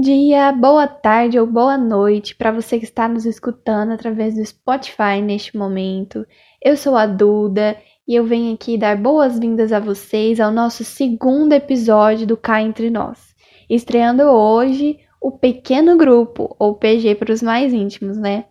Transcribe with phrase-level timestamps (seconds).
[0.00, 4.46] Bom dia, boa tarde ou boa noite para você que está nos escutando através do
[4.46, 6.26] Spotify neste momento.
[6.64, 7.76] Eu sou a Duda
[8.08, 12.88] e eu venho aqui dar boas-vindas a vocês ao nosso segundo episódio do Cá Entre
[12.88, 13.34] Nós,
[13.68, 18.46] estreando hoje o Pequeno Grupo, ou PG para os mais íntimos, né?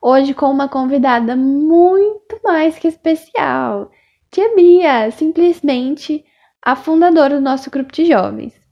[0.00, 3.90] Hoje com uma convidada muito mais que especial,
[4.30, 6.24] Tia Bia, simplesmente
[6.62, 8.67] a fundadora do nosso grupo de jovens.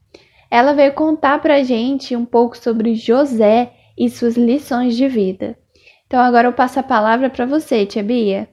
[0.50, 5.58] Ela veio contar pra gente um pouco sobre José e suas lições de vida.
[6.06, 8.48] Então agora eu passo a palavra para você, tia Bia.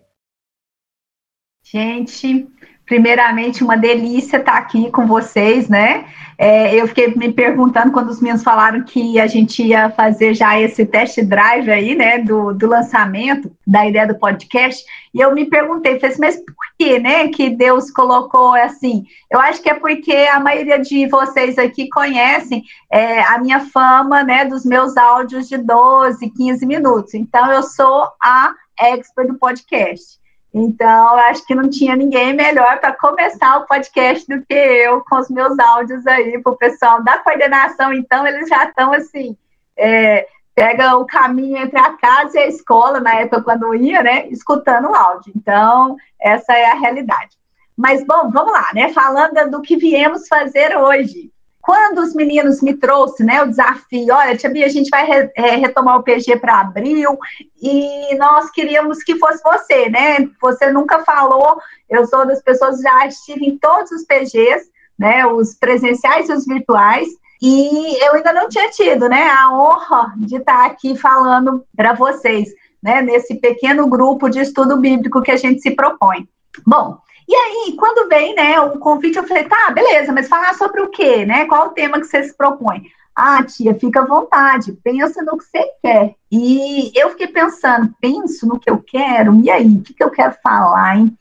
[1.63, 2.47] Gente,
[2.85, 6.05] primeiramente uma delícia estar aqui com vocês, né?
[6.37, 10.59] É, eu fiquei me perguntando quando os meninos falaram que a gente ia fazer já
[10.59, 15.45] esse test drive aí, né, do, do lançamento da ideia do podcast, e eu me
[15.45, 19.05] perguntei, falei assim, mas por que, né, que Deus colocou assim?
[19.31, 24.23] Eu acho que é porque a maioria de vocês aqui conhecem é, a minha fama,
[24.23, 27.13] né, dos meus áudios de 12, 15 minutos.
[27.13, 30.22] Então, eu sou a expert do podcast.
[30.53, 35.17] Então, acho que não tinha ninguém melhor para começar o podcast do que eu, com
[35.17, 37.91] os meus áudios aí para o pessoal da coordenação.
[37.91, 39.35] Então, eles já estão assim,
[39.75, 44.27] é, pega o caminho entre a casa e a escola, na época quando ia, né,
[44.27, 45.33] escutando o áudio.
[45.35, 47.35] Então, essa é a realidade.
[47.75, 51.31] Mas, bom, vamos lá, né, falando do que viemos fazer hoje.
[51.63, 55.31] Quando os meninos me trouxeram né, o desafio, olha, Tia Bia, a gente vai re,
[55.33, 57.17] é, retomar o PG para abril
[57.61, 60.29] e nós queríamos que fosse você, né?
[60.41, 61.57] Você nunca falou,
[61.89, 64.69] eu sou das pessoas que já estive em todos os PGs,
[64.99, 65.25] né?
[65.25, 67.07] Os presenciais e os virtuais,
[67.41, 72.49] e eu ainda não tinha tido, né, a honra de estar aqui falando para vocês,
[72.81, 76.25] né, nesse pequeno grupo de estudo bíblico que a gente se propõe.
[76.65, 80.81] Bom, e aí, quando vem, né, o convite, eu falei, tá, beleza, mas falar sobre
[80.81, 81.45] o quê, né?
[81.45, 82.83] Qual o tema que você se propõe?
[83.15, 86.15] Ah, tia, fica à vontade, pensa no que você quer.
[86.31, 90.09] E eu fiquei pensando, penso no que eu quero, e aí, o que, que eu
[90.09, 91.17] quero falar, hein?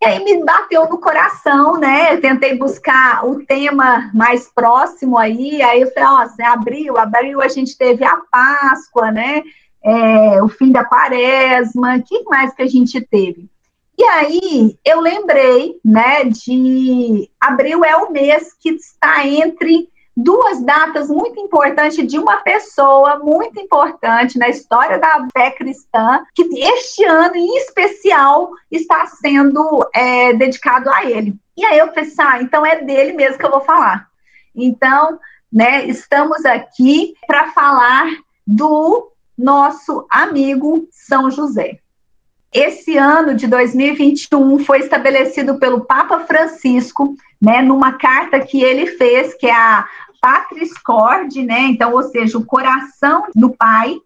[0.00, 2.14] E aí me bateu no coração, né?
[2.14, 7.40] Eu tentei buscar o tema mais próximo aí, aí eu falei, ó, oh, abril, abril
[7.40, 9.42] a gente teve a Páscoa, né?
[9.82, 13.48] É, o fim da quaresma, o que mais que a gente teve?
[13.98, 21.08] E aí eu lembrei, né, de abril é o mês que está entre duas datas
[21.08, 27.34] muito importantes de uma pessoa muito importante na história da fé cristã, que este ano
[27.34, 31.34] em especial está sendo é, dedicado a ele.
[31.56, 34.08] E aí eu pensei, ah, então é dele mesmo que eu vou falar.
[34.54, 35.18] Então,
[35.52, 38.06] né, estamos aqui para falar
[38.46, 41.80] do nosso amigo São José.
[42.52, 49.34] Esse ano de 2021 foi estabelecido pelo Papa Francisco, né, numa carta que ele fez,
[49.34, 49.86] que é a
[50.20, 53.96] Patris Cord, né, então, ou seja, o coração do Pai,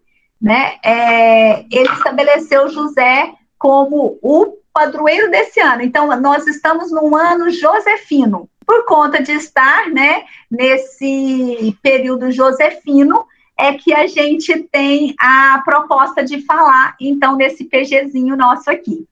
[0.41, 5.83] né, é, ele estabeleceu José como o padroeiro desse ano.
[5.83, 13.25] Então, nós estamos num ano josefino, por conta de estar, né, nesse período josefino,
[13.63, 19.07] é que a gente tem a proposta de falar, então, nesse PGzinho nosso aqui.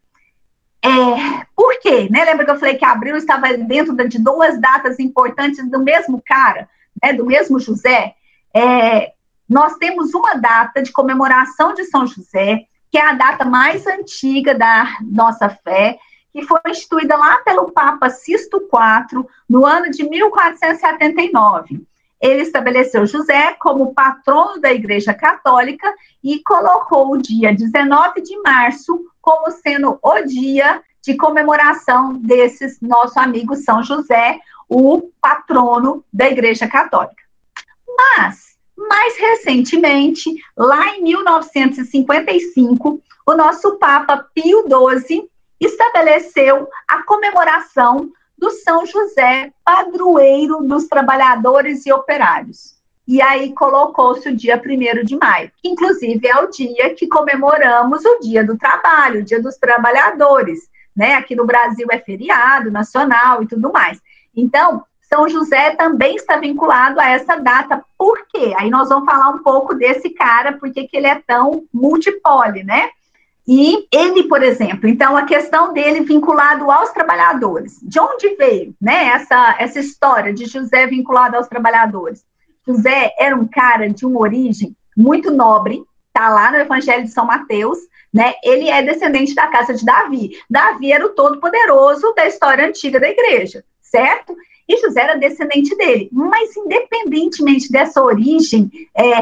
[0.83, 2.09] É, por quê?
[2.11, 2.25] Né?
[2.25, 6.67] Lembra que eu falei que abril estava dentro de duas datas importantes do mesmo cara,
[7.01, 8.13] né, do mesmo José?
[8.53, 9.13] É,
[9.47, 14.53] nós temos uma data de comemoração de São José, que é a data mais antiga
[14.53, 15.97] da nossa fé,
[16.33, 21.89] que foi instituída lá pelo Papa Sisto IV, no ano de 1479
[22.21, 25.91] ele estabeleceu José como patrono da Igreja Católica
[26.23, 33.19] e colocou o dia 19 de março como sendo o dia de comemoração desses nosso
[33.19, 34.39] amigo São José,
[34.69, 37.23] o patrono da Igreja Católica.
[37.87, 45.27] Mas, mais recentemente, lá em 1955, o nosso Papa Pio XII
[45.59, 52.75] estabeleceu a comemoração do São José, padroeiro dos trabalhadores e operários.
[53.07, 58.19] E aí colocou-se o dia 1 de maio, inclusive é o dia que comemoramos o
[58.19, 60.59] Dia do Trabalho, o Dia dos Trabalhadores,
[60.95, 61.15] né?
[61.15, 63.99] Aqui no Brasil é feriado nacional e tudo mais.
[64.35, 67.83] Então, São José também está vinculado a essa data.
[67.97, 68.53] Por quê?
[68.57, 72.89] Aí nós vamos falar um pouco desse cara, porque que ele é tão multipole, né?
[73.47, 77.79] E ele, por exemplo, então a questão dele vinculado aos trabalhadores.
[77.81, 82.23] De onde veio, né, essa, essa história de José vinculado aos trabalhadores?
[82.65, 85.83] José era um cara de uma origem muito nobre,
[86.13, 87.79] tá lá no Evangelho de São Mateus,
[88.13, 88.33] né?
[88.43, 90.37] Ele é descendente da casa de Davi.
[90.49, 94.35] Davi era o todo poderoso da história antiga da igreja, certo?
[94.67, 96.09] E José era descendente dele.
[96.11, 99.19] Mas, independentemente dessa origem é,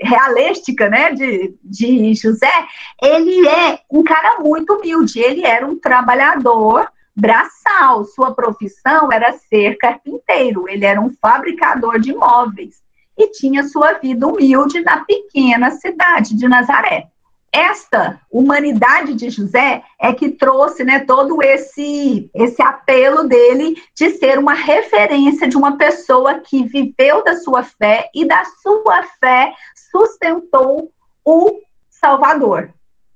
[0.00, 2.66] realística, né, de, de José,
[3.02, 9.76] ele é um cara muito humilde, ele era um trabalhador braçal, sua profissão era ser
[9.76, 12.76] carpinteiro, ele era um fabricador de móveis
[13.18, 17.08] e tinha sua vida humilde na pequena cidade de Nazaré.
[17.52, 24.38] Esta humanidade de José é que trouxe né, todo esse, esse apelo dele de ser
[24.38, 29.54] uma referência de uma pessoa que viveu da sua fé e da sua fé
[29.90, 30.92] sustentou
[31.24, 32.70] o Salvador.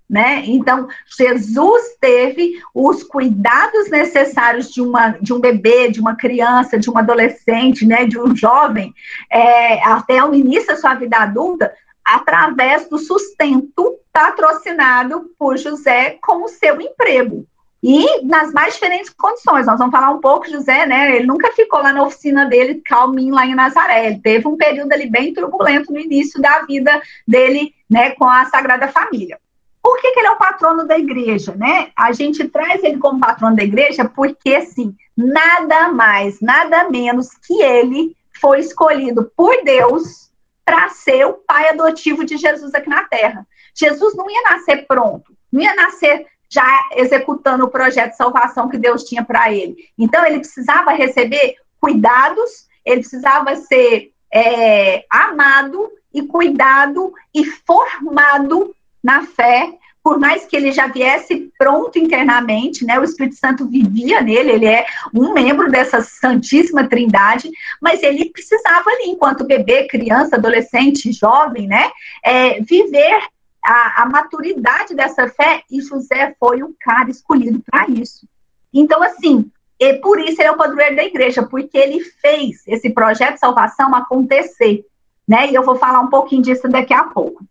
[0.08, 0.42] Né?
[0.46, 0.88] Então,
[1.18, 6.98] Jesus teve os cuidados necessários de, uma, de um bebê, de uma criança, de um
[6.98, 8.92] adolescente, né, de um jovem,
[9.30, 11.72] é, até o início da sua vida adulta,
[12.04, 17.46] através do sustento patrocinado por José com o seu emprego.
[17.82, 19.66] E nas mais diferentes condições.
[19.66, 21.16] Nós vamos falar um pouco, José, né?
[21.16, 24.06] Ele nunca ficou lá na oficina dele, calminho lá em Nazaré.
[24.06, 28.44] Ele teve um período ali bem turbulento no início da vida dele, né, com a
[28.44, 29.38] Sagrada Família.
[29.82, 31.90] Por que, que ele é o patrono da igreja, né?
[31.96, 37.60] A gente traz ele como patrono da igreja porque, assim, nada mais, nada menos que
[37.60, 40.30] ele foi escolhido por Deus
[40.64, 43.46] para ser o pai adotivo de Jesus aqui na Terra.
[43.74, 46.66] Jesus não ia nascer pronto, não ia nascer já
[46.96, 49.88] executando o projeto de salvação que Deus tinha para ele.
[49.98, 59.24] Então, ele precisava receber cuidados, ele precisava ser é, amado e cuidado e formado na
[59.24, 62.98] fé, por mais que ele já viesse pronto internamente, né?
[62.98, 64.84] O Espírito Santo vivia nele, ele é
[65.14, 67.48] um membro dessa Santíssima Trindade,
[67.80, 71.90] mas ele precisava ali, enquanto bebê, criança, adolescente, jovem, né?
[72.24, 73.22] É, viver
[73.64, 78.26] a, a maturidade dessa fé, e José foi um cara escolhido para isso.
[78.74, 82.90] Então, assim, e por isso ele é o padroeiro da igreja, porque ele fez esse
[82.90, 84.84] projeto de salvação acontecer,
[85.28, 85.48] né?
[85.48, 87.44] E eu vou falar um pouquinho disso daqui a pouco.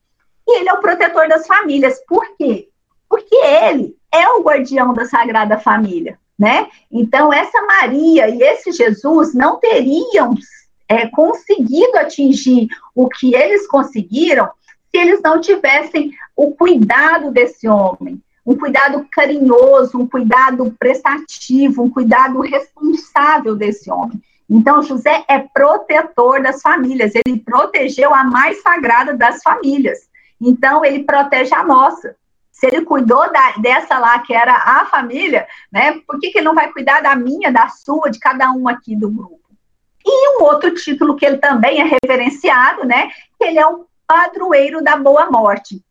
[0.53, 2.01] Ele é o protetor das famílias.
[2.07, 2.69] Por quê?
[3.09, 6.69] Porque ele é o guardião da Sagrada Família, né?
[6.91, 10.35] Então, essa Maria e esse Jesus não teriam
[10.87, 14.49] é, conseguido atingir o que eles conseguiram
[14.91, 21.89] se eles não tivessem o cuidado desse homem, um cuidado carinhoso, um cuidado prestativo, um
[21.89, 24.21] cuidado responsável desse homem.
[24.49, 30.10] Então, José é protetor das famílias, ele protegeu a mais sagrada das famílias.
[30.41, 32.15] Então, ele protege a nossa.
[32.51, 36.45] Se ele cuidou da, dessa lá, que era a família, né, por que, que ele
[36.45, 39.39] não vai cuidar da minha, da sua, de cada um aqui do grupo?
[40.05, 44.83] E um outro título que ele também é reverenciado, né, que ele é o padroeiro
[44.83, 45.81] da boa morte.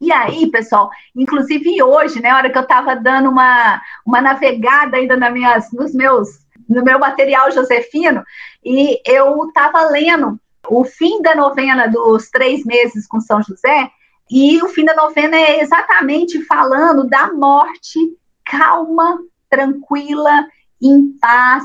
[0.00, 5.16] E aí, pessoal, inclusive hoje, né, hora que eu estava dando uma, uma navegada ainda
[5.16, 6.28] nas minhas, nos meus,
[6.68, 8.22] no meu material josefino,
[8.64, 10.38] e eu estava lendo
[10.68, 13.90] o fim da novena dos três meses com São José,
[14.30, 17.98] e o fim da novena é exatamente falando da morte
[18.44, 19.18] calma,
[19.48, 20.46] tranquila,
[20.80, 21.64] em paz,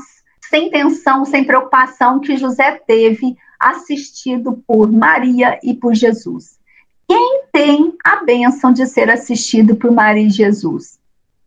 [0.50, 6.58] sem tensão, sem preocupação que José teve assistido por Maria e por Jesus.
[7.08, 11.00] Quem tem a bênção de ser assistido por Maria e Jesus?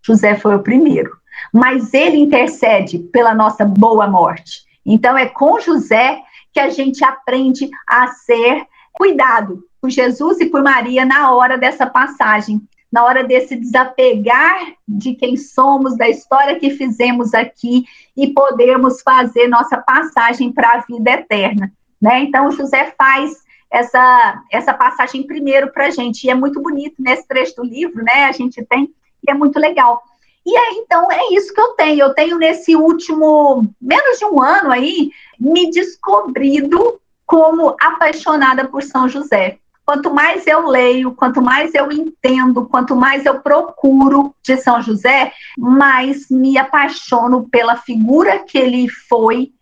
[0.02, 1.16] José foi o primeiro,
[1.52, 4.64] mas ele intercede pela nossa boa morte.
[4.84, 6.20] Então é com José
[6.52, 11.86] que a gente aprende a ser cuidado por Jesus e por Maria na hora dessa
[11.86, 17.84] passagem, na hora desse desapegar de quem somos, da história que fizemos aqui
[18.16, 21.72] e podermos fazer nossa passagem para a vida eterna.
[22.00, 22.20] Né?
[22.20, 27.26] Então, José faz essa, essa passagem primeiro para a gente, e é muito bonito nesse
[27.26, 28.26] trecho do livro, né?
[28.26, 28.92] A gente tem,
[29.26, 30.02] e é muito legal.
[30.44, 32.00] E aí, então, é isso que eu tenho.
[32.00, 39.08] Eu tenho nesse último, menos de um ano aí, me descobrido como apaixonada por São
[39.08, 39.58] José.
[39.84, 45.32] Quanto mais eu leio, quanto mais eu entendo, quanto mais eu procuro de São José,
[45.58, 49.52] mais me apaixono pela figura que ele foi,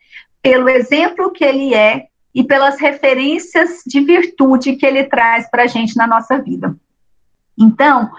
[0.42, 5.66] pelo exemplo que ele é e pelas referências de virtude que ele traz para a
[5.66, 6.76] gente na nossa vida.
[7.58, 8.10] Então,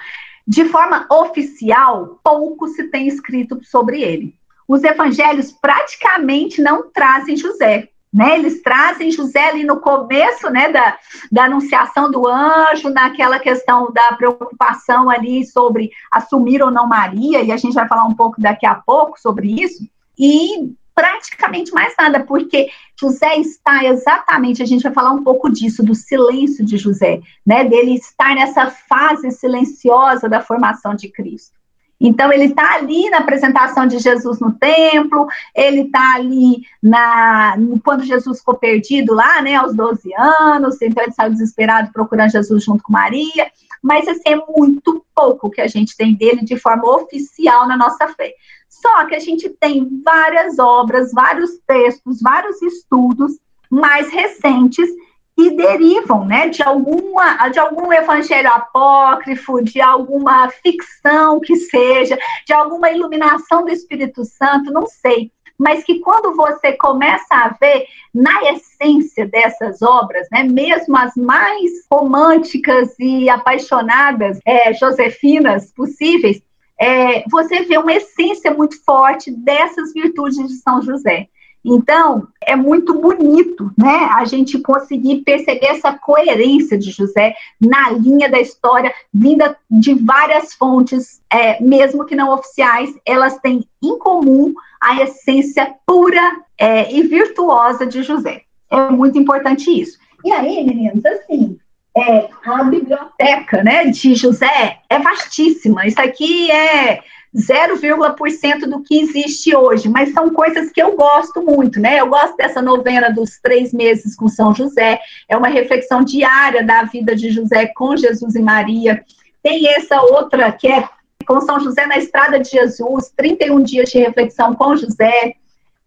[0.51, 4.35] de forma oficial, pouco se tem escrito sobre ele.
[4.67, 8.37] Os evangelhos praticamente não trazem José, né?
[8.37, 10.97] Eles trazem José ali no começo, né, da,
[11.31, 17.49] da anunciação do anjo, naquela questão da preocupação ali sobre assumir ou não Maria, e
[17.49, 19.87] a gente vai falar um pouco daqui a pouco sobre isso.
[20.19, 22.69] E praticamente mais nada, porque
[23.01, 27.63] José está exatamente, a gente vai falar um pouco disso, do silêncio de José, né?
[27.63, 31.59] Dele estar nessa fase silenciosa da formação de Cristo.
[31.99, 38.03] Então, ele está ali na apresentação de Jesus no templo, ele está ali na, quando
[38.03, 42.83] Jesus ficou perdido lá, né, aos 12 anos, então ele saiu desesperado procurando Jesus junto
[42.83, 43.51] com Maria,
[43.83, 48.07] mas assim, é muito pouco que a gente tem dele de forma oficial na nossa
[48.09, 48.33] fé.
[48.71, 53.37] Só que a gente tem várias obras, vários textos, vários estudos
[53.69, 54.89] mais recentes
[55.35, 62.53] que derivam né, de, alguma, de algum evangelho apócrifo, de alguma ficção que seja, de
[62.53, 65.31] alguma iluminação do Espírito Santo, não sei.
[65.57, 71.85] Mas que quando você começa a ver na essência dessas obras, né, mesmo as mais
[71.91, 76.41] românticas e apaixonadas, é, josefinas possíveis,
[76.81, 81.27] é, você vê uma essência muito forte dessas virtudes de São José.
[81.63, 88.27] Então, é muito bonito, né, a gente conseguir perceber essa coerência de José na linha
[88.27, 94.51] da história, vinda de várias fontes, é, mesmo que não oficiais, elas têm em comum
[94.81, 98.41] a essência pura é, e virtuosa de José.
[98.71, 99.99] É muito importante isso.
[100.25, 101.59] E aí, meninos, assim,
[101.97, 105.85] é, a biblioteca né, de José é vastíssima.
[105.85, 107.01] Isso aqui é
[107.35, 111.99] 0,% do que existe hoje, mas são coisas que eu gosto muito, né?
[111.99, 116.83] Eu gosto dessa novena dos três meses com São José, é uma reflexão diária da
[116.83, 119.03] vida de José com Jesus e Maria.
[119.41, 120.87] Tem essa outra que é
[121.25, 125.35] com São José na Estrada de Jesus, 31 dias de reflexão com José.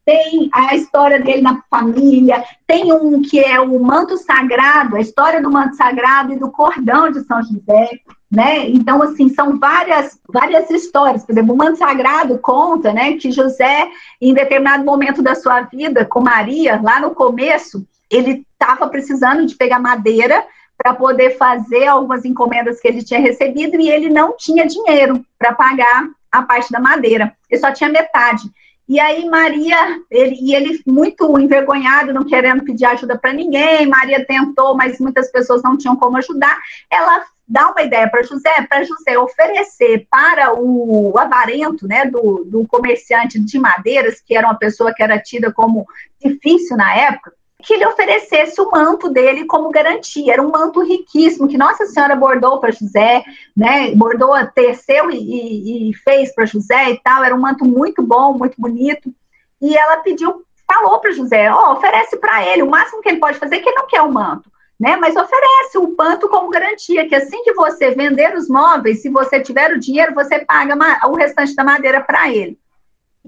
[0.04, 5.40] Tem a história dele na família, tem um que é o manto sagrado, a história
[5.40, 7.88] do manto sagrado e do cordão de São José
[8.34, 8.68] né?
[8.68, 11.24] Então, assim, são várias, várias histórias.
[11.24, 13.88] Por exemplo, o Manto Sagrado conta, né, que José,
[14.20, 19.54] em determinado momento da sua vida, com Maria, lá no começo, ele estava precisando de
[19.54, 20.44] pegar madeira
[20.76, 25.54] para poder fazer algumas encomendas que ele tinha recebido e ele não tinha dinheiro para
[25.54, 27.32] pagar a parte da madeira.
[27.48, 28.50] Ele só tinha metade.
[28.86, 34.24] E aí Maria, ele, e ele muito envergonhado, não querendo pedir ajuda para ninguém, Maria
[34.26, 36.58] tentou, mas muitas pessoas não tinham como ajudar.
[36.90, 42.66] Ela dá uma ideia para José, para José oferecer para o avarento, né, do, do
[42.66, 45.86] comerciante de madeiras, que era uma pessoa que era tida como
[46.22, 47.32] difícil na época,
[47.64, 50.34] que ele oferecesse o manto dele como garantia.
[50.34, 53.24] Era um manto riquíssimo que Nossa Senhora bordou para José,
[53.56, 53.94] né?
[53.94, 57.24] Bordou, teceu e, e, fez para José e tal.
[57.24, 59.12] Era um manto muito bom, muito bonito.
[59.60, 62.62] E ela pediu, falou para José: ó, oh, oferece para ele.
[62.62, 64.96] O máximo que ele pode fazer é que ele não quer o manto né?
[64.96, 69.40] Mas oferece o panto como garantia, que assim que você vender os móveis, se você
[69.40, 70.74] tiver o dinheiro, você paga
[71.08, 72.58] o restante da madeira para ele.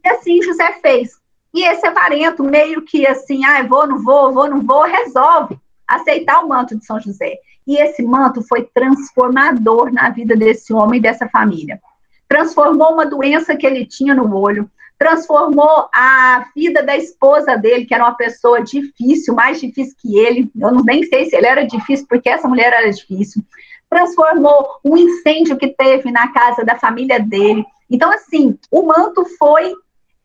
[0.04, 1.12] E assim José fez.
[1.56, 5.58] E esse avarento, meio que assim, ah, vou, não vou, vou, não vou, resolve
[5.88, 7.38] aceitar o manto de São José.
[7.66, 11.80] E esse manto foi transformador na vida desse homem e dessa família.
[12.28, 17.94] Transformou uma doença que ele tinha no olho, transformou a vida da esposa dele, que
[17.94, 20.50] era uma pessoa difícil, mais difícil que ele.
[20.60, 23.42] Eu não nem sei se ele era difícil, porque essa mulher era difícil.
[23.88, 27.64] Transformou um incêndio que teve na casa da família dele.
[27.90, 29.72] Então, assim, o manto foi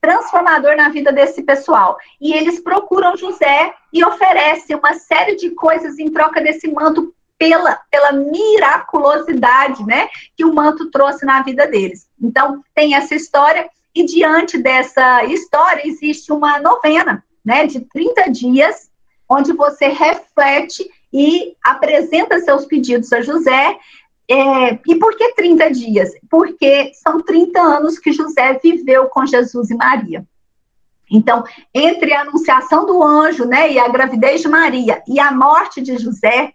[0.01, 1.97] transformador na vida desse pessoal.
[2.19, 7.79] E eles procuram José e oferecem uma série de coisas em troca desse manto pela,
[7.89, 12.07] pela miraculosidade, né, que o manto trouxe na vida deles.
[12.21, 18.91] Então, tem essa história e diante dessa história existe uma novena, né, de 30 dias,
[19.27, 23.77] onde você reflete e apresenta seus pedidos a José.
[24.33, 26.11] É, e por que 30 dias?
[26.29, 30.25] Porque são 30 anos que José viveu com Jesus e Maria.
[31.11, 35.81] Então, entre a anunciação do anjo, né, e a gravidez de Maria e a morte
[35.81, 36.53] de José,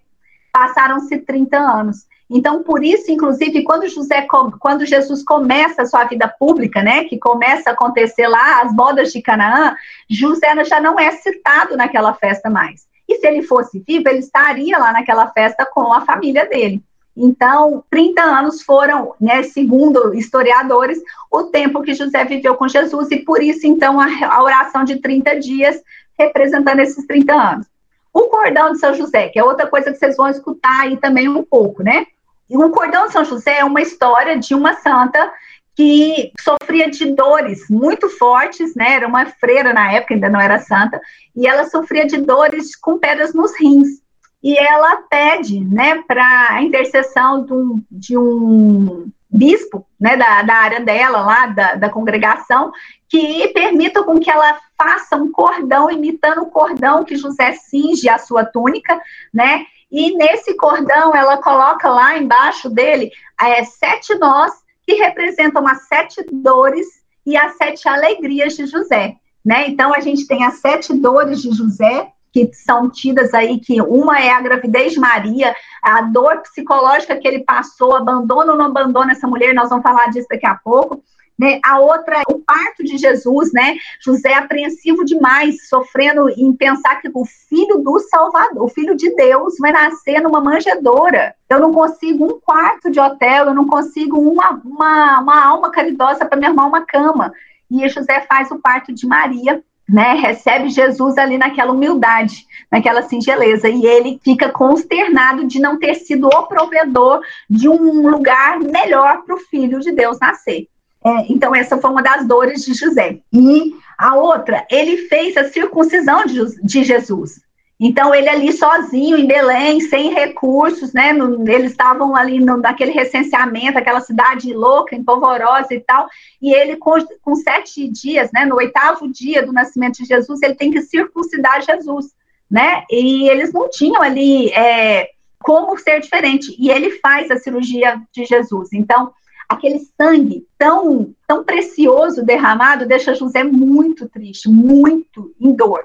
[0.51, 2.07] passaram-se 30 anos.
[2.31, 4.27] Então, por isso, inclusive, quando, José,
[4.59, 9.13] quando Jesus começa a sua vida pública, né, que começa a acontecer lá as bodas
[9.13, 9.77] de Canaã,
[10.09, 12.87] José já não é citado naquela festa mais.
[13.07, 16.83] E se ele fosse vivo, ele estaria lá naquela festa com a família dele.
[17.17, 23.17] Então, 30 anos foram, né, segundo historiadores, o tempo que José viveu com Jesus, e
[23.17, 25.81] por isso, então, a, a oração de 30 dias
[26.19, 27.67] representando esses 30 anos.
[28.13, 31.29] O cordão de São José, que é outra coisa que vocês vão escutar aí também
[31.29, 32.07] um pouco, né?
[32.49, 35.33] O cordão de São José é uma história de uma santa
[35.75, 38.95] que sofria de dores muito fortes, né?
[38.95, 40.99] Era uma freira na época, ainda não era santa,
[41.37, 44.01] e ela sofria de dores com pedras nos rins.
[44.43, 50.55] E ela pede, né, para a intercessão de um, de um bispo, né, da, da
[50.55, 52.73] área dela, lá da, da congregação,
[53.09, 58.19] que permita com que ela faça um cordão imitando o cordão que José cinge a
[58.19, 59.01] sua túnica,
[59.33, 59.67] né?
[59.91, 64.53] E nesse cordão, ela coloca lá embaixo dele é, sete nós
[64.85, 66.87] que representam as sete dores
[67.25, 69.17] e as sete alegrias de José.
[69.45, 69.69] Né?
[69.69, 72.13] Então, a gente tem as sete dores de José,
[72.45, 77.27] que são tidas aí, que uma é a gravidez de Maria, a dor psicológica que
[77.27, 81.03] ele passou, abandono ou não abandono essa mulher, nós vamos falar disso daqui a pouco.
[81.39, 81.61] Né?
[81.65, 83.77] A outra, o parto de Jesus, né?
[84.03, 89.15] José é apreensivo demais, sofrendo em pensar que o filho do Salvador, o filho de
[89.15, 91.35] Deus, vai nascer numa manjedoura.
[91.49, 96.25] Eu não consigo um quarto de hotel, eu não consigo uma, uma, uma alma caridosa
[96.25, 97.33] para me arrumar uma cama.
[97.71, 103.69] E José faz o parto de Maria, né, recebe Jesus ali naquela humildade, naquela singeleza,
[103.69, 109.37] e ele fica consternado de não ter sido o provedor de um lugar melhor para
[109.37, 110.67] o filho de Deus nascer.
[111.05, 113.21] É, então, essa foi uma das dores de José.
[113.33, 117.41] E a outra, ele fez a circuncisão de, de Jesus.
[117.79, 121.13] Então, ele ali sozinho em Belém, sem recursos, né?
[121.13, 126.09] No, eles estavam ali no, naquele recenseamento, aquela cidade louca, empolvorosa e tal.
[126.41, 128.47] E ele, com, com, sete dias, né?
[128.47, 132.15] No oitavo dia do nascimento de Jesus, ele tem que circuncidar Jesus,
[132.51, 132.85] né?
[132.91, 136.57] E eles não tinham ali é, como ser diferente.
[136.59, 138.73] E ele faz a cirurgia de Jesus.
[138.73, 139.13] Então,
[139.47, 145.85] aquele sangue tão, tão precioso derramado deixa José muito triste, muito em dor.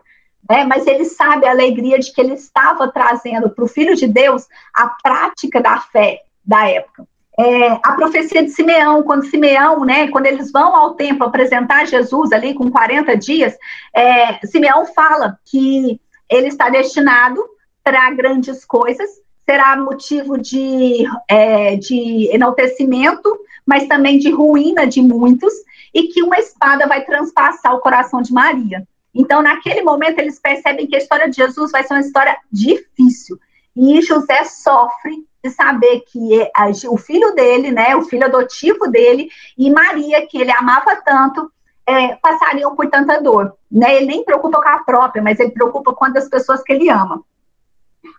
[0.50, 0.63] Né?
[0.63, 4.48] Mas ele sabe a alegria de que ele estava trazendo para o Filho de Deus
[4.74, 7.07] a prática da fé da época.
[7.39, 12.31] É, a profecia de Simeão, quando Simeão, né, quando eles vão ao templo apresentar Jesus
[12.31, 13.55] ali com 40 dias,
[13.95, 17.41] é, Simeão fala que ele está destinado
[17.83, 19.10] para grandes coisas,
[19.50, 25.53] será motivo de, é, de enaltecimento mas também de ruína de muitos,
[25.93, 28.88] e que uma espada vai transpassar o coração de Maria.
[29.13, 33.38] Então, naquele momento, eles percebem que a história de Jesus vai ser uma história difícil.
[33.75, 36.51] E José sofre de saber que é,
[36.90, 41.51] o filho dele, né, o filho adotivo dele, e Maria, que ele amava tanto,
[41.85, 43.53] é, passariam por tanta dor.
[43.70, 43.98] Né?
[43.98, 47.24] Ele nem preocupa com a própria, mas ele preocupa com as pessoas que ele ama.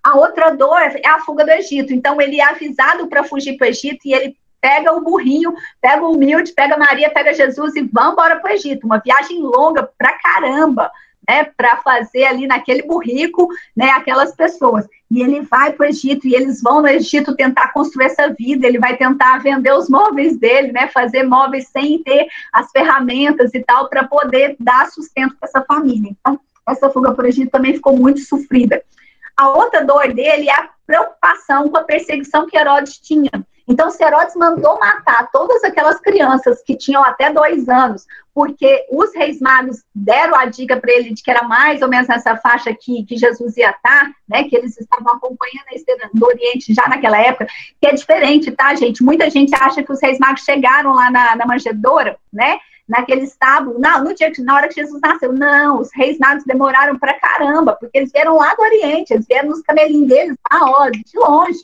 [0.03, 1.93] A outra dor é a fuga do Egito.
[1.93, 6.05] Então, ele é avisado para fugir para o Egito e ele pega o burrinho, pega
[6.05, 8.87] o humilde, pega Maria, pega Jesus e vamos embora para o Egito.
[8.87, 10.91] Uma viagem longa pra caramba,
[11.29, 11.45] né?
[11.57, 13.91] Para fazer ali naquele burrico, né?
[13.91, 14.87] Aquelas pessoas.
[15.11, 18.67] E ele vai para o Egito e eles vão no Egito tentar construir essa vida.
[18.67, 20.87] Ele vai tentar vender os móveis dele, né?
[20.87, 26.13] Fazer móveis sem ter as ferramentas e tal para poder dar sustento para essa família.
[26.21, 28.81] Então, essa fuga para o Egito também ficou muito sofrida.
[29.37, 33.31] A outra dor dele é a preocupação com a perseguição que Herodes tinha.
[33.69, 39.15] Então, se Herodes mandou matar todas aquelas crianças que tinham até dois anos, porque os
[39.15, 42.75] reis magos deram a dica para ele de que era mais ou menos nessa faixa
[42.75, 44.45] que, que Jesus ia estar, né?
[44.45, 47.47] Que eles estavam acompanhando a estrela do Oriente já naquela época,
[47.81, 49.03] que é diferente, tá, gente?
[49.03, 52.59] Muita gente acha que os reis magos chegaram lá na, na manjedoura, né?
[52.89, 56.99] Naquele estábulo, não, no dia na hora que Jesus nasceu, não, os reis magos demoraram
[56.99, 60.91] para caramba, porque eles vieram lá do Oriente, eles vieram nos camelinhos deles, ah, ó,
[60.91, 61.61] de longe,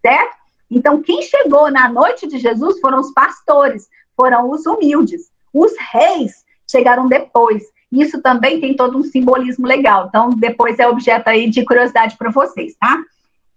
[0.00, 0.41] certo?
[0.74, 5.30] Então, quem chegou na noite de Jesus foram os pastores, foram os humildes.
[5.52, 7.62] Os reis chegaram depois.
[7.92, 10.06] Isso também tem todo um simbolismo legal.
[10.08, 12.98] Então, depois é objeto aí de curiosidade para vocês, tá?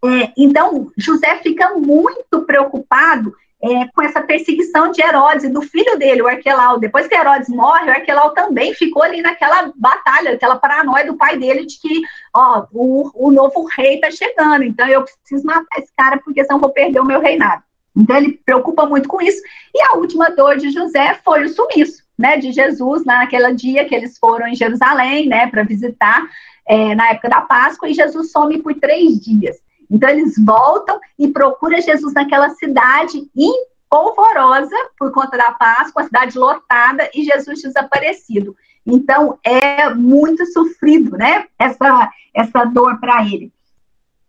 [0.04, 5.98] É, então, José fica muito preocupado é, com essa perseguição de Herodes e do filho
[5.98, 6.80] dele, o Arquelau.
[6.80, 11.38] Depois que Herodes morre, o Arquelau também ficou ali naquela batalha, aquela paranoia do pai
[11.38, 12.02] dele de que,
[12.34, 16.60] ó, o, o novo rei tá chegando, então eu preciso matar esse cara porque senão
[16.60, 17.64] vou perder o meu reinado.
[17.96, 19.42] Então ele preocupa muito com isso.
[19.74, 23.96] E a última dor de José foi o sumiço, né, de Jesus naquele dia que
[23.96, 26.28] eles foram em Jerusalém, né, para visitar
[26.68, 29.58] é, na época da Páscoa, e Jesus some por três dias.
[29.90, 36.38] Então eles voltam e procuram Jesus naquela cidade empolvorosa por conta da Páscoa, a cidade
[36.38, 38.56] lotada e Jesus desaparecido.
[38.86, 41.48] Então é muito sofrido, né?
[41.58, 43.52] Essa essa dor para ele.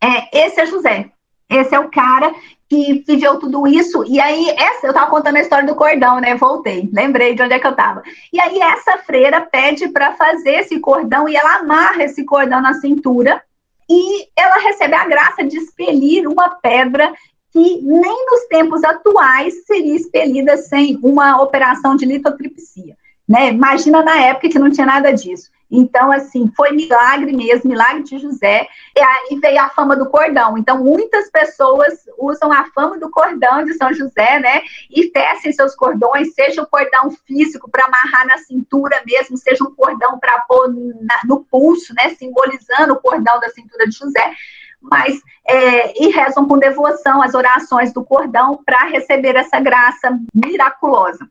[0.00, 1.10] É, esse é José.
[1.48, 2.34] Esse é o cara
[2.68, 4.04] que viveu tudo isso.
[4.04, 6.34] E aí, essa, eu estava contando a história do cordão, né?
[6.34, 8.02] Voltei, lembrei de onde é que eu estava.
[8.32, 12.74] E aí, essa freira pede para fazer esse cordão e ela amarra esse cordão na
[12.74, 13.40] cintura
[13.88, 17.12] e ela recebe a graça de expelir uma pedra
[17.52, 22.96] que nem nos tempos atuais seria expelida sem uma operação de litotripsia.
[23.26, 23.48] Né?
[23.48, 25.50] Imagina na época que não tinha nada disso.
[25.70, 28.68] Então, assim, foi milagre mesmo, milagre de José.
[28.96, 30.56] E aí veio a fama do cordão.
[30.56, 34.62] Então, muitas pessoas usam a fama do cordão de São José, né?
[34.90, 39.74] E tecem seus cordões, seja o cordão físico para amarrar na cintura mesmo, seja um
[39.74, 42.10] cordão para pôr na, no pulso, né?
[42.10, 44.34] Simbolizando o cordão da cintura de José.
[44.80, 51.28] mas é, e rezam com devoção as orações do cordão para receber essa graça miraculosa.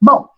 [0.00, 0.28] Bom,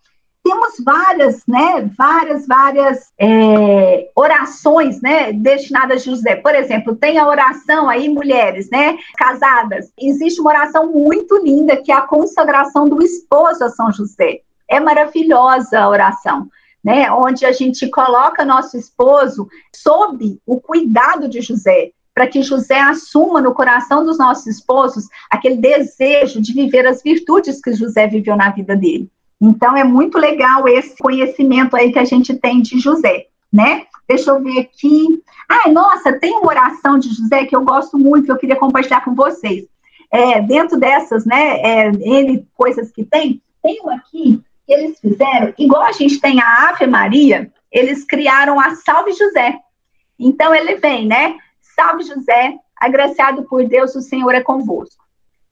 [0.43, 6.35] temos várias, né, várias, várias é, orações, né, destinadas a José.
[6.35, 9.91] Por exemplo, tem a oração aí, mulheres, né, casadas.
[9.97, 14.41] Existe uma oração muito linda que é a consagração do esposo a São José.
[14.67, 16.47] É maravilhosa a oração.
[16.83, 22.79] Né, onde a gente coloca nosso esposo sob o cuidado de José, para que José
[22.79, 28.35] assuma no coração dos nossos esposos aquele desejo de viver as virtudes que José viveu
[28.35, 29.07] na vida dele.
[29.41, 33.87] Então, é muito legal esse conhecimento aí que a gente tem de José, né?
[34.07, 35.23] Deixa eu ver aqui.
[35.49, 39.03] Ai, nossa, tem uma oração de José que eu gosto muito, que eu queria compartilhar
[39.03, 39.65] com vocês.
[40.11, 45.53] É, dentro dessas, né, é, N coisas que tem, tem uma aqui que eles fizeram,
[45.57, 49.57] igual a gente tem a Ave Maria, eles criaram a Salve José.
[50.19, 51.37] Então, ele vem, né?
[51.75, 55.00] Salve José, agraciado por Deus, o Senhor é convosco.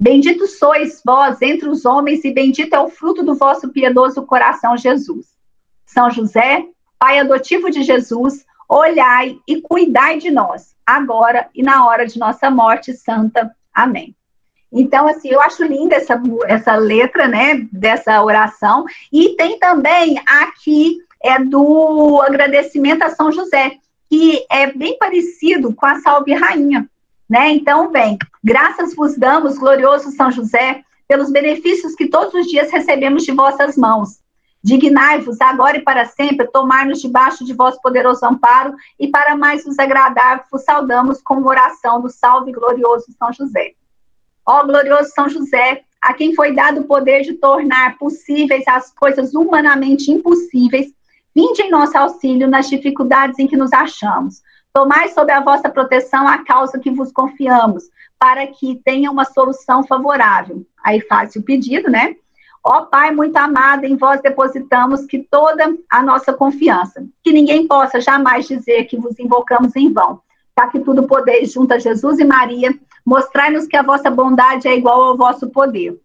[0.02, 4.78] Bendito sois vós entre os homens, e bendito é o fruto do vosso piedoso coração,
[4.78, 5.28] Jesus.
[5.86, 6.66] São José,
[6.98, 12.50] Pai adotivo de Jesus, olhai e cuidai de nós, agora e na hora de nossa
[12.50, 13.54] morte santa.
[13.74, 14.16] Amém.
[14.72, 18.86] Então, assim, eu acho linda essa, essa letra, né, dessa oração.
[19.12, 23.78] E tem também aqui, é do agradecimento a São José,
[24.10, 26.88] que é bem parecido com a Salve Rainha.
[27.30, 27.52] Né?
[27.52, 33.24] Então, vem, graças vos damos, glorioso São José, pelos benefícios que todos os dias recebemos
[33.24, 34.20] de vossas mãos.
[34.62, 39.80] Dignai-vos agora e para sempre tomar-nos debaixo de vosso poderoso amparo e para mais nos
[39.80, 43.74] agradar, vos saudamos com oração do salve glorioso São José.
[44.46, 49.34] Ó glorioso São José, a quem foi dado o poder de tornar possíveis as coisas
[49.34, 50.88] humanamente impossíveis,
[51.34, 54.42] vinde em nosso auxílio nas dificuldades em que nos achamos.
[54.74, 59.84] Tomai sob a vossa proteção a causa que vos confiamos, para que tenha uma solução
[59.84, 60.66] favorável.
[60.84, 62.16] Aí faz o pedido, né?
[62.64, 68.02] Ó Pai muito amado, em vós depositamos que toda a nossa confiança, que ninguém possa
[68.02, 70.22] jamais dizer que vos invocamos em vão.
[70.54, 74.76] Tá que tudo podeis junto a Jesus e Maria, mostrai-nos que a vossa bondade é
[74.76, 75.98] igual ao vosso poder.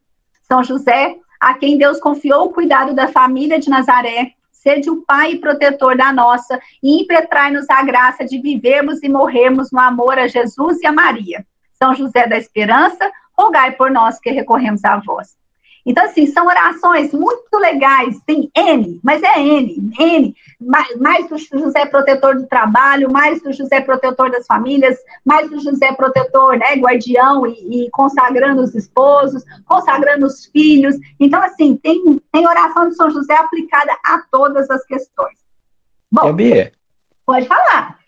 [0.46, 4.32] São José, a quem Deus confiou o cuidado da família de Nazaré,
[4.64, 9.78] sede o Pai protetor da nossa, e impetrai-nos a graça de vivermos e morrermos no
[9.78, 11.46] amor a Jesus e a Maria.
[11.74, 15.36] São José da Esperança, rogai por nós que recorremos a vós.
[15.86, 21.36] Então, assim, são orações muito legais, tem N, mas é N, N, mais, mais do
[21.36, 26.74] José protetor do trabalho, mais do José protetor das famílias, mais do José protetor, né,
[26.76, 30.96] guardião e, e consagrando os esposos, consagrando os filhos.
[31.20, 35.36] Então, assim, tem, tem oração de São José aplicada a todas as questões.
[36.10, 36.72] Bom, Bia.
[37.26, 37.98] pode falar.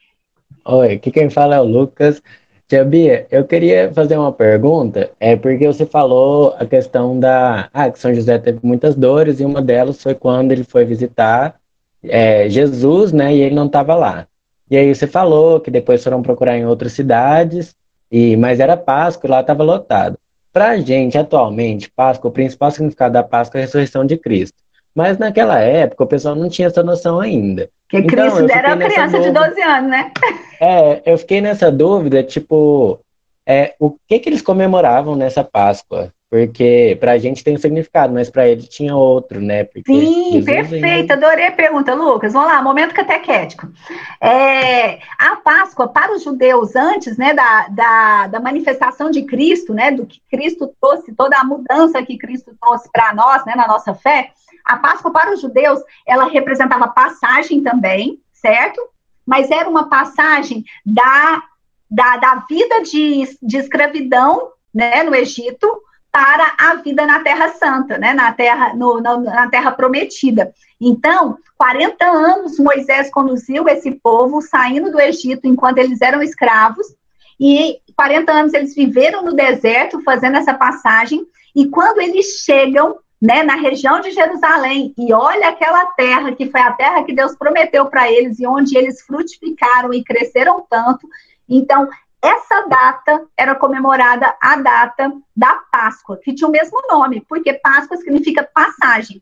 [0.64, 2.22] Oi, aqui quem fala é o Lucas.
[2.68, 7.68] Tia Bia, eu queria fazer uma pergunta, é porque você falou a questão da.
[7.72, 11.60] Ah, que São José teve muitas dores, e uma delas foi quando ele foi visitar
[12.02, 14.26] é, Jesus, né, e ele não estava lá.
[14.68, 17.76] E aí você falou que depois foram procurar em outras cidades,
[18.10, 20.18] e mas era Páscoa e lá estava lotado.
[20.52, 24.56] Para a gente, atualmente, Páscoa, o principal significado da Páscoa é a ressurreição de Cristo.
[24.92, 27.70] Mas naquela época o pessoal não tinha essa noção ainda.
[27.88, 30.12] Porque então, Cristo era uma criança dúvida, de 12 anos, né?
[30.58, 32.98] É, eu fiquei nessa dúvida, tipo,
[33.46, 36.10] é, o que que eles comemoravam nessa Páscoa?
[36.28, 39.62] Porque para a gente tem um significado, mas para ele tinha outro, né?
[39.62, 41.12] Porque Sim, perfeito.
[41.12, 42.32] Adorei a pergunta, Lucas.
[42.32, 43.68] Vamos lá, momento catequético.
[44.20, 49.92] É, a Páscoa, para os judeus, antes né, da, da, da, manifestação de Cristo, né,
[49.92, 53.94] do que Cristo trouxe, toda a mudança que Cristo trouxe para nós, né, na nossa
[53.94, 54.30] fé,
[54.66, 58.80] a Páscoa para os judeus, ela representava passagem também, certo?
[59.24, 61.42] Mas era uma passagem da,
[61.90, 65.66] da, da vida de, de escravidão né, no Egito
[66.10, 70.52] para a vida na Terra Santa, né, na terra, no, na, na terra prometida.
[70.80, 76.86] Então, 40 anos Moisés conduziu esse povo saindo do Egito enquanto eles eram escravos,
[77.38, 81.24] e 40 anos eles viveram no deserto fazendo essa passagem,
[81.54, 86.60] e quando eles chegam né, na região de Jerusalém, e olha aquela terra que foi
[86.60, 91.08] a terra que Deus prometeu para eles e onde eles frutificaram e cresceram tanto.
[91.48, 91.88] Então,
[92.22, 97.96] essa data era comemorada a data da Páscoa, que tinha o mesmo nome, porque Páscoa
[97.96, 99.20] significa passagem.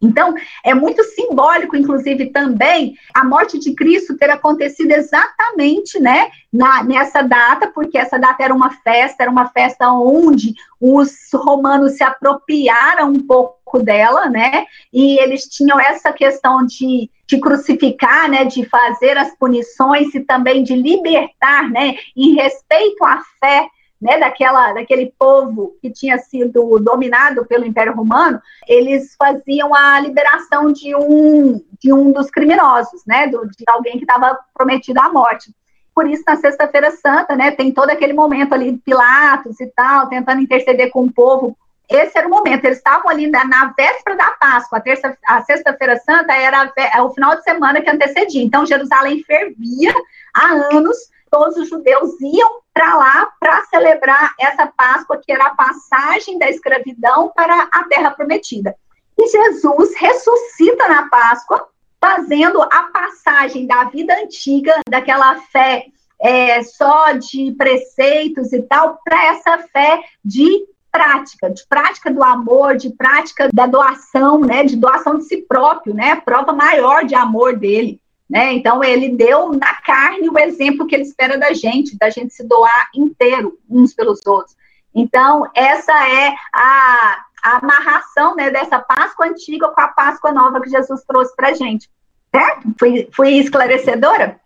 [0.00, 6.82] Então, é muito simbólico, inclusive, também a morte de Cristo ter acontecido exatamente né, na,
[6.84, 12.04] nessa data, porque essa data era uma festa, era uma festa onde os romanos se
[12.04, 14.66] apropriaram um pouco dela, né?
[14.92, 18.44] E eles tinham essa questão de, de crucificar, né?
[18.44, 21.96] De fazer as punições e também de libertar, né?
[22.14, 23.68] Em respeito à fé
[24.00, 30.72] né, daquela, daquele povo que tinha sido dominado pelo Império Romano, eles faziam a liberação
[30.72, 35.50] de um, de um dos criminosos, né, do, de alguém que estava prometido à morte.
[35.94, 40.08] Por isso, na Sexta-feira Santa, né, tem todo aquele momento ali de Pilatos e tal,
[40.08, 41.56] tentando interceder com o povo.
[41.88, 45.40] Esse era o momento, eles estavam ali na, na véspera da Páscoa, a, terça, a
[45.42, 48.42] Sexta-feira Santa era a, o final de semana que antecedia.
[48.42, 49.94] Então, Jerusalém fervia
[50.34, 50.96] há anos
[51.30, 56.48] todos os judeus iam para lá para celebrar essa Páscoa, que era a passagem da
[56.48, 58.74] escravidão para a terra prometida.
[59.18, 61.68] E Jesus ressuscita na Páscoa,
[62.00, 65.86] fazendo a passagem da vida antiga, daquela fé
[66.20, 72.76] é, só de preceitos e tal, para essa fé de prática, de prática do amor,
[72.76, 77.56] de prática da doação, né, de doação de si próprio, né, prova maior de amor
[77.56, 78.00] dele.
[78.28, 78.54] Né?
[78.54, 82.44] Então, ele deu na carne o exemplo que ele espera da gente, da gente se
[82.44, 84.56] doar inteiro uns pelos outros.
[84.94, 90.70] Então, essa é a, a amarração né, dessa Páscoa antiga com a Páscoa nova que
[90.70, 91.88] Jesus trouxe para a gente.
[92.34, 92.74] Certo?
[92.78, 94.40] Fui, fui esclarecedora?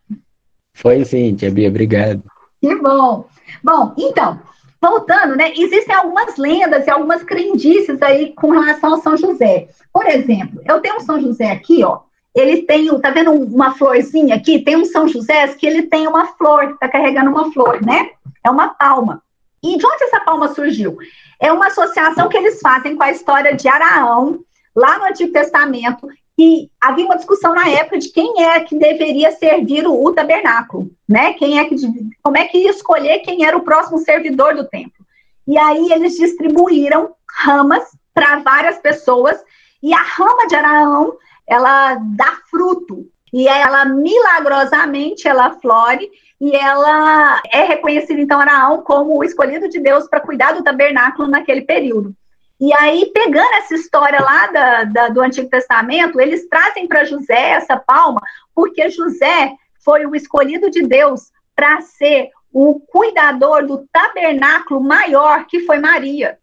[0.74, 2.22] Foi sim, Tia Bia, obrigado.
[2.60, 3.26] Que bom.
[3.64, 4.40] Bom, então,
[4.80, 5.52] voltando, né?
[5.56, 9.68] Existem algumas lendas e algumas crendices aí com relação ao São José.
[9.92, 12.00] Por exemplo, eu tenho um São José aqui, ó,
[12.34, 14.60] ele tem, tá vendo uma florzinha aqui?
[14.60, 18.10] Tem um São José que ele tem uma flor, tá carregando uma flor, né?
[18.44, 19.22] É uma palma.
[19.62, 20.96] E de onde essa palma surgiu?
[21.40, 24.40] É uma associação que eles fazem com a história de Araão,
[24.74, 29.32] lá no Antigo Testamento, e havia uma discussão na época de quem é que deveria
[29.32, 31.34] servir o, o tabernáculo, né?
[31.34, 31.76] Quem é que
[32.22, 35.04] como é que ia escolher quem era o próximo servidor do templo.
[35.46, 39.38] E aí eles distribuíram ramas para várias pessoas,
[39.82, 41.14] e a rama de Araão
[41.50, 46.08] ela dá fruto e ela milagrosamente ela flore
[46.40, 51.28] e ela é reconhecida então Araão como o escolhido de Deus para cuidar do tabernáculo
[51.28, 52.14] naquele período.
[52.60, 57.50] E aí, pegando essa história lá da, da do Antigo Testamento, eles trazem para José
[57.52, 58.20] essa palma,
[58.54, 65.60] porque José foi o escolhido de Deus para ser o cuidador do tabernáculo maior que
[65.60, 66.38] foi Maria,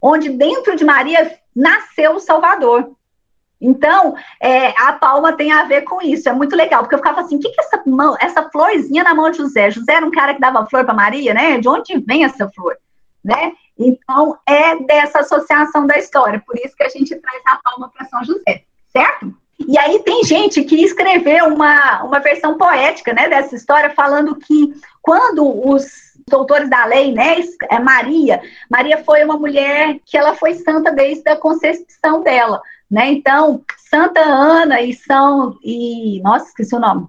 [0.00, 2.94] onde dentro de Maria nasceu o Salvador.
[3.62, 7.20] Então, é, a palma tem a ver com isso, é muito legal, porque eu ficava
[7.20, 9.70] assim, o que, que é essa, mão, essa florzinha na mão de José?
[9.70, 11.58] José era um cara que dava flor para Maria, né?
[11.58, 12.76] De onde vem essa flor?
[13.24, 13.52] Né?
[13.78, 18.04] Então, é dessa associação da história, por isso que a gente traz a palma para
[18.06, 19.32] São José, certo?
[19.68, 24.74] E aí tem gente que escreveu uma, uma versão poética né, dessa história, falando que
[25.00, 25.86] quando os
[26.28, 27.36] doutores da lei, né,
[27.70, 32.60] é Maria, Maria foi uma mulher que ela foi santa desde a concepção dela,
[32.92, 33.10] né?
[33.10, 37.06] Então, Santa Ana e São e nossa, esqueci o nome.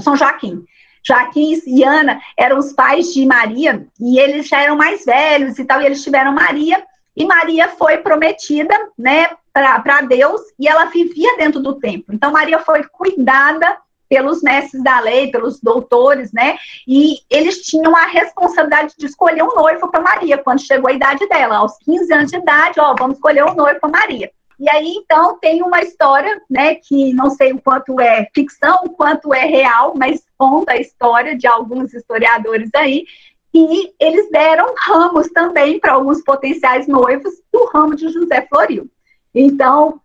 [0.00, 0.64] São Joaquim.
[1.06, 5.64] Joaquim e Ana eram os pais de Maria e eles já eram mais velhos e
[5.64, 6.82] tal, e eles tiveram Maria
[7.14, 12.14] e Maria foi prometida, né, para Deus e ela vivia dentro do templo.
[12.14, 13.76] Então Maria foi cuidada
[14.08, 16.58] pelos mestres da lei, pelos doutores, né?
[16.86, 21.28] E eles tinham a responsabilidade de escolher um noivo para Maria quando chegou a idade
[21.28, 24.30] dela, aos 15 anos de idade, ó, vamos escolher um noivo para Maria.
[24.60, 28.90] E aí, então, tem uma história, né, que não sei o quanto é ficção, o
[28.90, 33.06] quanto é real, mas conta a história de alguns historiadores aí,
[33.54, 38.86] e eles deram ramos também para alguns potenciais noivos do ramo de José Floril.
[39.34, 39.98] Então,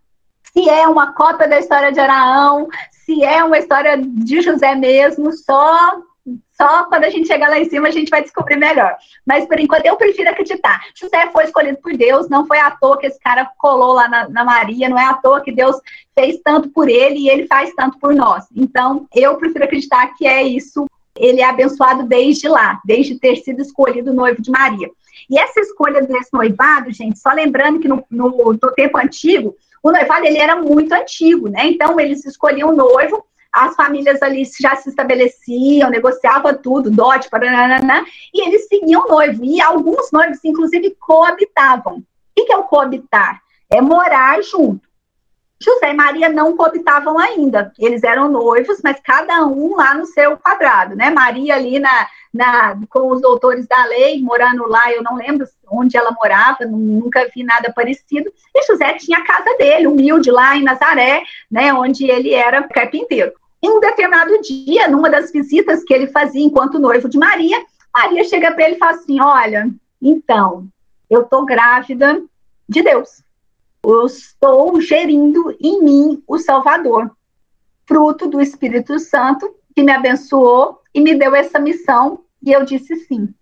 [0.53, 5.33] se é uma cópia da história de Araão, se é uma história de José mesmo,
[5.33, 6.01] só
[6.57, 8.95] só quando a gente chegar lá em cima a gente vai descobrir melhor.
[9.25, 10.81] Mas por enquanto eu prefiro acreditar.
[10.95, 14.29] José foi escolhido por Deus, não foi à toa que esse cara colou lá na,
[14.29, 15.75] na, Maria, não é à toa que Deus
[16.17, 18.45] fez tanto por ele e ele faz tanto por nós.
[18.55, 20.85] Então eu prefiro acreditar que é isso.
[21.17, 24.89] Ele é abençoado desde lá, desde ter sido escolhido noivo de Maria.
[25.29, 29.91] E essa escolha desse noivado, gente, só lembrando que no, no, no tempo antigo, o
[29.91, 31.67] noivado ele era muito antigo, né?
[31.67, 38.05] Então eles escolhiam o noivo as famílias ali já se estabeleciam, negociava tudo, dote, paranana,
[38.33, 39.45] e eles seguiam noivo.
[39.45, 41.99] E alguns noivos, inclusive, coabitavam.
[42.37, 43.41] O que é o coabitar?
[43.71, 44.85] É morar junto.
[45.57, 47.71] José e Maria não coabitavam ainda.
[47.79, 51.09] Eles eram noivos, mas cada um lá no seu quadrado, né?
[51.09, 55.95] Maria ali na, na, com os doutores da lei, morando lá, eu não lembro onde
[55.95, 58.29] ela morava, nunca vi nada parecido.
[58.53, 61.73] E José tinha a casa dele, humilde, lá em Nazaré, né?
[61.73, 63.31] Onde ele era carpinteiro.
[63.65, 68.23] Em um determinado dia, numa das visitas que ele fazia enquanto noivo de Maria, Maria
[68.23, 69.69] chega para ele e fala assim: Olha,
[70.01, 70.67] então,
[71.09, 72.21] eu estou grávida
[72.69, 73.25] de Deus
[73.91, 77.11] eu estou gerindo em mim o Salvador,
[77.85, 82.95] fruto do Espírito Santo, que me abençoou e me deu essa missão, e eu disse
[82.95, 83.33] sim.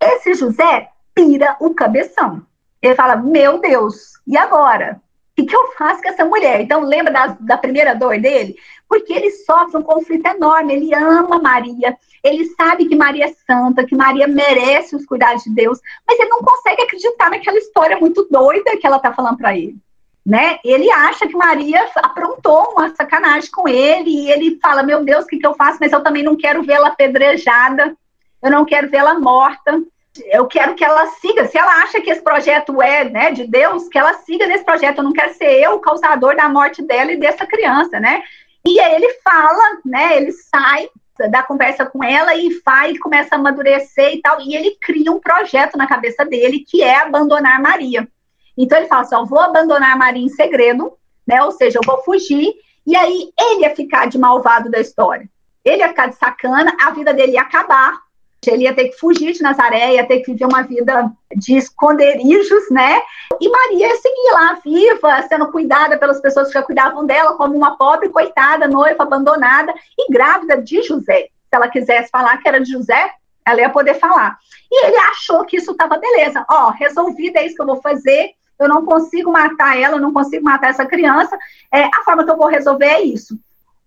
[0.00, 2.44] Esse José pira o cabeção.
[2.80, 5.00] Ele fala: Meu Deus, e agora?
[5.38, 6.60] O que, eu faço com essa mulher?
[6.60, 8.54] Então, lembra da, da primeira dor dele?
[8.86, 10.74] Porque ele sofre um conflito enorme.
[10.74, 15.50] Ele ama Maria, ele sabe que Maria é santa, que Maria merece os cuidados de
[15.50, 19.56] Deus, mas ele não consegue acreditar naquela história muito doida que ela está falando para
[19.56, 19.76] ele.
[20.24, 20.58] Né?
[20.64, 25.26] Ele acha que Maria aprontou uma sacanagem com ele e ele fala: Meu Deus, o
[25.26, 25.78] que, que eu faço?
[25.80, 27.96] Mas eu também não quero vê-la apedrejada,
[28.40, 29.82] eu não quero vê-la morta.
[30.26, 31.46] Eu quero que ela siga.
[31.46, 34.98] Se ela acha que esse projeto é né, de Deus, que ela siga nesse projeto.
[34.98, 38.22] Eu não quero ser eu o causador da morte dela e dessa criança, né?
[38.64, 40.16] E aí ele fala, né?
[40.18, 40.88] Ele sai
[41.30, 44.40] da conversa com ela e vai começa a amadurecer e tal.
[44.40, 48.08] E ele cria um projeto na cabeça dele que é abandonar Maria.
[48.56, 50.92] Então ele fala assim: eu vou abandonar Maria em segredo,
[51.26, 51.42] né?
[51.42, 52.52] Ou seja, eu vou fugir.
[52.86, 55.28] E aí ele ia ficar de malvado da história.
[55.64, 58.00] Ele ia ficar de sacana, a vida dele ia acabar.
[58.46, 62.70] Ele ia ter que fugir de Nazaré, ia ter que viver uma vida de esconderijos,
[62.70, 63.00] né?
[63.40, 67.56] E Maria ia seguir lá, viva, sendo cuidada pelas pessoas que já cuidavam dela, como
[67.56, 71.28] uma pobre coitada, noiva abandonada e grávida de José.
[71.48, 73.12] Se ela quisesse falar que era de José,
[73.46, 74.38] ela ia poder falar.
[74.70, 76.44] E ele achou que isso estava beleza.
[76.50, 78.30] Ó, resolvido, é isso que eu vou fazer.
[78.58, 81.36] Eu não consigo matar ela, eu não consigo matar essa criança.
[81.72, 83.38] É, a forma que eu vou resolver é isso.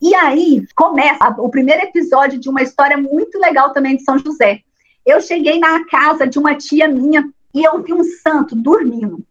[0.01, 4.61] E aí começa o primeiro episódio de uma história muito legal também de São José.
[5.05, 9.25] Eu cheguei na casa de uma tia minha e eu vi um santo dormindo.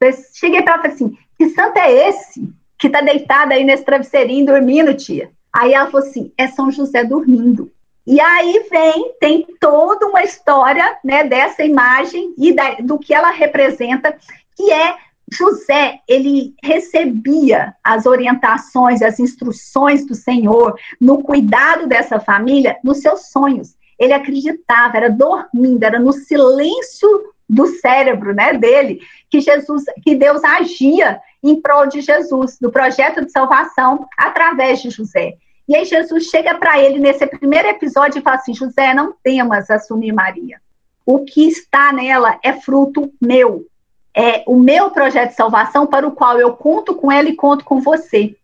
[0.00, 3.62] Eu cheguei para ela e falei assim: que santo é esse que está deitado aí
[3.62, 5.30] nesse travesseirinho dormindo, tia?
[5.52, 7.70] Aí ela falou assim: é São José dormindo.
[8.06, 13.30] E aí vem, tem toda uma história né, dessa imagem e da, do que ela
[13.30, 14.16] representa,
[14.56, 14.96] que é
[15.32, 23.30] José, ele recebia as orientações, as instruções do Senhor no cuidado dessa família nos seus
[23.30, 23.76] sonhos.
[23.98, 30.42] Ele acreditava, era dormindo, era no silêncio do cérebro, né, dele, que Jesus, que Deus
[30.44, 35.36] agia em prol de Jesus, do projeto de salvação através de José.
[35.66, 39.70] E aí Jesus chega para ele nesse primeiro episódio e fala assim: José, não temas
[39.70, 40.60] assumir Maria.
[41.06, 43.66] O que está nela é fruto meu,
[44.14, 47.64] é, o meu projeto de salvação para o qual eu conto com ela e conto
[47.64, 48.34] com você.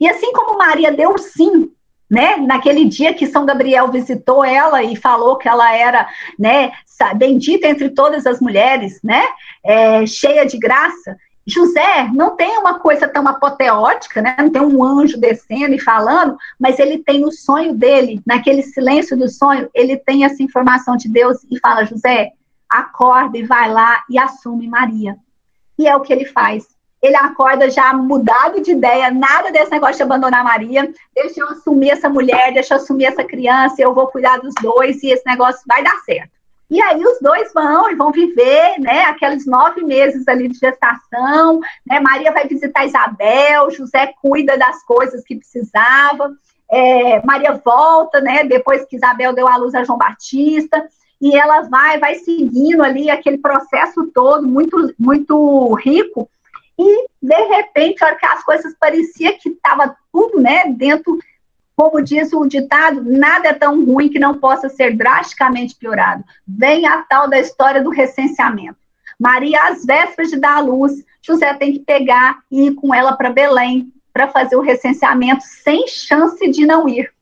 [0.00, 1.70] E assim como Maria deu sim,
[2.10, 6.08] né, naquele dia que São Gabriel visitou ela e falou que ela era,
[6.38, 6.72] né,
[7.16, 9.26] bendita entre todas as mulheres, né,
[9.64, 11.16] é, cheia de graça.
[11.46, 14.34] José não tem uma coisa tão apoteótica, né?
[14.38, 19.14] Não tem um anjo descendo e falando, mas ele tem no sonho dele, naquele silêncio
[19.14, 22.32] do sonho, ele tem essa informação de Deus e fala: José,
[22.80, 25.16] acorda e vai lá e assume Maria.
[25.78, 26.66] E é o que ele faz.
[27.02, 30.90] Ele acorda já mudado de ideia, nada desse negócio de abandonar Maria.
[31.14, 35.02] Deixa eu assumir essa mulher, deixa eu assumir essa criança, eu vou cuidar dos dois
[35.02, 36.34] e esse negócio vai dar certo.
[36.70, 41.60] E aí os dois vão e vão viver, né, aqueles nove meses ali de gestação,
[41.86, 46.32] né, Maria vai visitar Isabel, José cuida das coisas que precisava,
[46.70, 50.88] é, Maria volta, né, depois que Isabel deu à luz a João Batista,
[51.24, 56.28] e ela vai, vai seguindo ali aquele processo todo, muito, muito rico,
[56.78, 61.18] e de repente, a hora que as coisas parecia que estava tudo, né, dentro,
[61.74, 66.22] como diz o ditado, nada é tão ruim que não possa ser drasticamente piorado.
[66.46, 68.76] Vem a tal da história do recenseamento.
[69.18, 73.16] Maria, às vésperas de dar a luz, José tem que pegar e ir com ela
[73.16, 77.13] para Belém para fazer o recenseamento sem chance de não ir.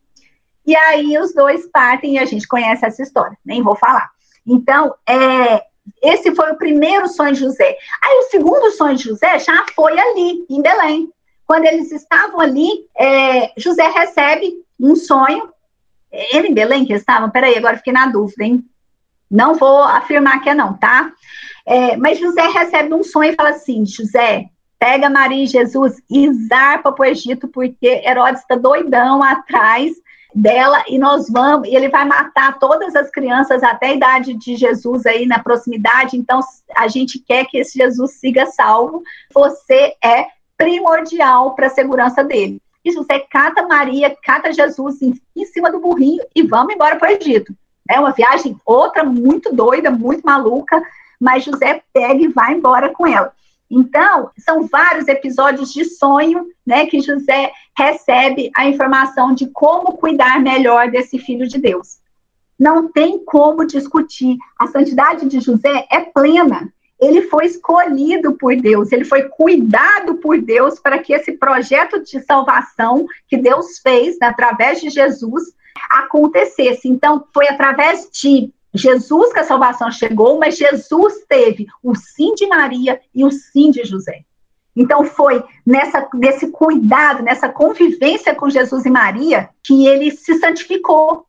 [0.67, 4.11] E aí os dois partem e a gente conhece essa história, nem vou falar.
[4.47, 5.65] Então, é,
[6.03, 7.77] esse foi o primeiro sonho de José.
[8.03, 11.11] Aí o segundo sonho de José já foi ali, em Belém.
[11.47, 15.51] Quando eles estavam ali, é, José recebe um sonho.
[16.11, 17.31] Ele em Belém que estavam?
[17.31, 18.65] Peraí, agora fiquei na dúvida, hein?
[19.31, 21.11] Não vou afirmar que é não, tá?
[21.65, 24.47] É, mas José recebe um sonho e fala assim: José,
[24.79, 29.93] pega Maria e Jesus e zarpa para o Egito, porque Herodes está doidão atrás
[30.35, 34.57] dela e nós vamos, e ele vai matar todas as crianças até a idade de
[34.57, 36.41] Jesus aí na proximidade, então
[36.77, 39.03] a gente quer que esse Jesus siga salvo,
[39.33, 40.27] você é
[40.57, 42.61] primordial para a segurança dele.
[42.85, 47.11] E José cata Maria, cata Jesus em, em cima do burrinho e vamos embora para
[47.11, 47.55] o Egito.
[47.89, 50.83] É uma viagem outra muito doida, muito maluca,
[51.21, 53.33] mas José pega e vai embora com ela.
[53.75, 60.39] Então, são vários episódios de sonho, né, que José recebe a informação de como cuidar
[60.43, 61.97] melhor desse filho de Deus.
[62.61, 64.37] Não tem como discutir.
[64.59, 66.71] A santidade de José é plena.
[67.01, 72.21] Ele foi escolhido por Deus, ele foi cuidado por Deus para que esse projeto de
[72.21, 75.45] salvação que Deus fez né, através de Jesus
[75.91, 76.89] acontecesse.
[76.89, 82.47] Então, foi através de Jesus que a salvação chegou, mas Jesus teve o sim de
[82.47, 84.25] Maria e o sim de José.
[84.75, 91.27] Então foi nessa nesse cuidado, nessa convivência com Jesus e Maria que ele se santificou.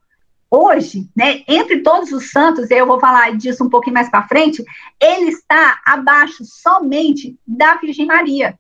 [0.50, 4.64] Hoje, né, entre todos os santos, eu vou falar disso um pouquinho mais para frente,
[5.02, 8.58] ele está abaixo somente da Virgem Maria.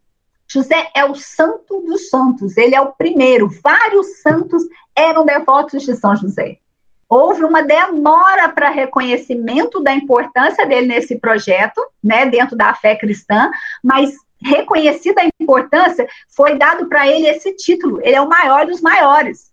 [0.47, 3.47] José é o santo dos santos, ele é o primeiro.
[3.63, 4.63] Vários santos
[4.95, 6.57] eram devotos de São José.
[7.13, 13.51] Houve uma demora para reconhecimento da importância dele nesse projeto, né, dentro da fé cristã,
[13.83, 17.99] mas reconhecida a importância, foi dado para ele esse título.
[18.01, 19.51] Ele é o maior dos maiores,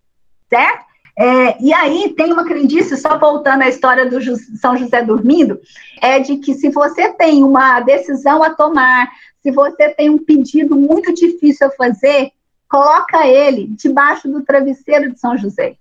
[0.48, 0.86] certo?
[1.18, 4.18] É, e aí tem uma crendice, só voltando à história do
[4.56, 5.60] São José dormindo,
[6.00, 9.06] é de que se você tem uma decisão a tomar,
[9.42, 12.30] se você tem um pedido muito difícil a fazer,
[12.66, 15.76] coloca ele debaixo do travesseiro de São José.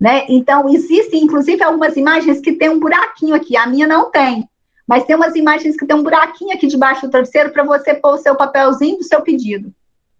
[0.00, 0.26] Né?
[0.28, 3.56] Então, existem, inclusive, algumas imagens que tem um buraquinho aqui.
[3.56, 4.48] A minha não tem.
[4.86, 8.14] Mas tem umas imagens que tem um buraquinho aqui debaixo do travesseiro para você pôr
[8.14, 9.72] o seu papelzinho do seu pedido.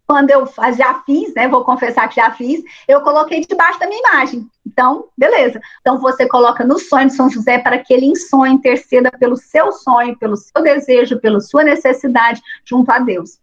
[0.06, 1.48] Quando eu já fiz, né?
[1.48, 4.46] Vou confessar que já fiz, eu coloquei debaixo da minha imagem.
[4.66, 5.60] Então, beleza.
[5.80, 9.36] Então, você coloca no sonho de São José para que ele em sonho interceda pelo
[9.36, 13.38] seu sonho, pelo seu desejo, pela sua necessidade junto a Deus.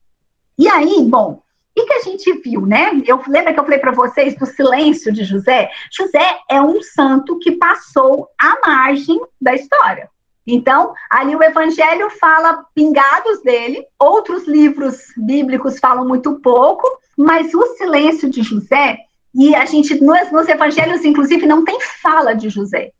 [0.57, 1.41] E aí, bom,
[1.75, 3.01] e que a gente viu, né?
[3.05, 5.69] Eu lembra que eu falei para vocês do silêncio de José?
[5.91, 10.09] José é um santo que passou à margem da história.
[10.47, 17.65] Então, ali o evangelho fala pingados dele, outros livros bíblicos falam muito pouco, mas o
[17.75, 18.99] silêncio de José,
[19.33, 22.91] e a gente, nos, nos evangelhos, inclusive, não tem fala de José.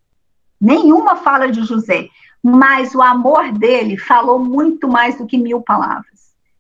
[0.60, 2.10] Nenhuma fala de José.
[2.44, 6.15] Mas o amor dele falou muito mais do que mil palavras.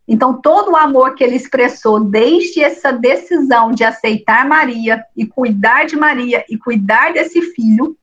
[0.08, 5.86] Então, todo o amor que ele expressou desde essa decisão de aceitar Maria e cuidar
[5.86, 7.97] de Maria e cuidar desse filho,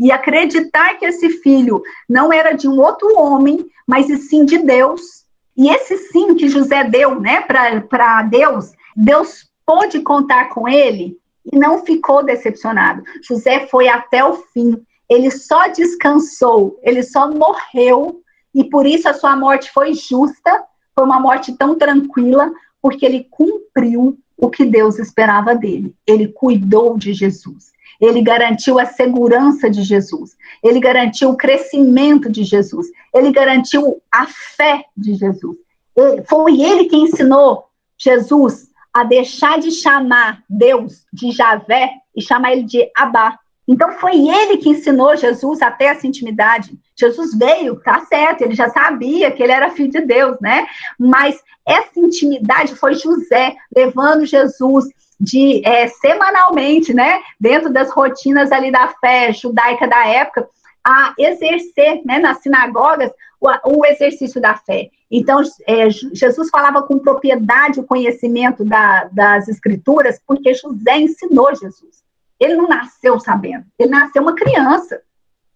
[0.00, 5.26] e acreditar que esse filho não era de um outro homem, mas sim de Deus.
[5.54, 11.18] E esse sim que José deu, né, para Deus, Deus pôde contar com ele
[11.52, 13.02] e não ficou decepcionado.
[13.22, 14.82] José foi até o fim.
[15.06, 18.22] Ele só descansou, ele só morreu
[18.54, 20.64] e por isso a sua morte foi justa
[21.00, 25.94] foi uma morte tão tranquila, porque ele cumpriu o que Deus esperava dele.
[26.06, 27.72] Ele cuidou de Jesus.
[27.98, 30.36] Ele garantiu a segurança de Jesus.
[30.62, 32.86] Ele garantiu o crescimento de Jesus.
[33.14, 35.56] Ele garantiu a fé de Jesus.
[35.96, 37.64] Ele, foi ele que ensinou
[37.96, 43.38] Jesus a deixar de chamar Deus de Javé e chamar ele de Abá.
[43.66, 46.78] Então foi ele que ensinou Jesus até essa intimidade.
[46.96, 50.66] Jesus veio, tá certo, ele já sabia que ele era filho de Deus, né?
[50.98, 54.86] Mas essa intimidade foi José levando Jesus
[55.20, 60.48] de é, semanalmente, né, dentro das rotinas ali da fé judaica da época,
[60.82, 64.88] a exercer, né, nas sinagogas o, o exercício da fé.
[65.10, 72.02] Então, é, Jesus falava com propriedade o conhecimento da, das escrituras, porque José ensinou Jesus.
[72.38, 75.02] Ele não nasceu sabendo, ele nasceu uma criança.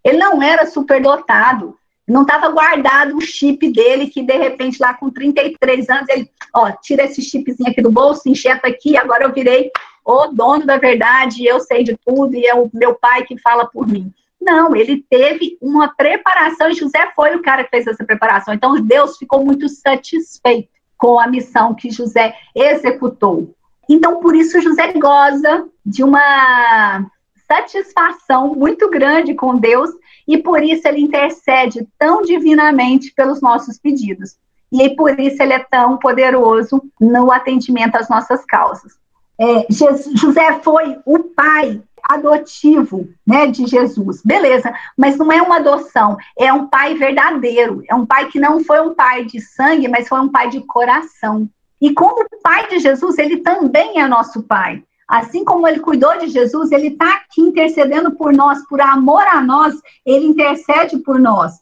[0.05, 5.11] Ele não era superdotado, não estava guardado o chip dele, que de repente, lá com
[5.11, 9.71] 33 anos, ele, ó, tira esse chipzinho aqui do bolso, injeta aqui, agora eu virei
[10.05, 13.65] o dono da verdade, eu sei de tudo, e é o meu pai que fala
[13.67, 14.13] por mim.
[14.39, 18.53] Não, ele teve uma preparação, e José foi o cara que fez essa preparação.
[18.53, 23.55] Então, Deus ficou muito satisfeito com a missão que José executou.
[23.89, 27.07] Então, por isso, José goza de uma
[27.47, 29.91] satisfação muito grande com Deus
[30.27, 34.37] e por isso ele intercede tão divinamente pelos nossos pedidos.
[34.73, 38.93] E por isso ele é tão poderoso no atendimento às nossas causas.
[39.39, 45.57] É, Jesus, José foi o pai adotivo né, de Jesus, beleza, mas não é uma
[45.57, 49.89] adoção, é um pai verdadeiro, é um pai que não foi um pai de sangue,
[49.89, 51.49] mas foi um pai de coração.
[51.81, 54.83] E como pai de Jesus, ele também é nosso pai.
[55.07, 59.41] Assim como ele cuidou de Jesus, ele está aqui intercedendo por nós, por amor a
[59.41, 59.75] nós,
[60.05, 61.53] ele intercede por nós.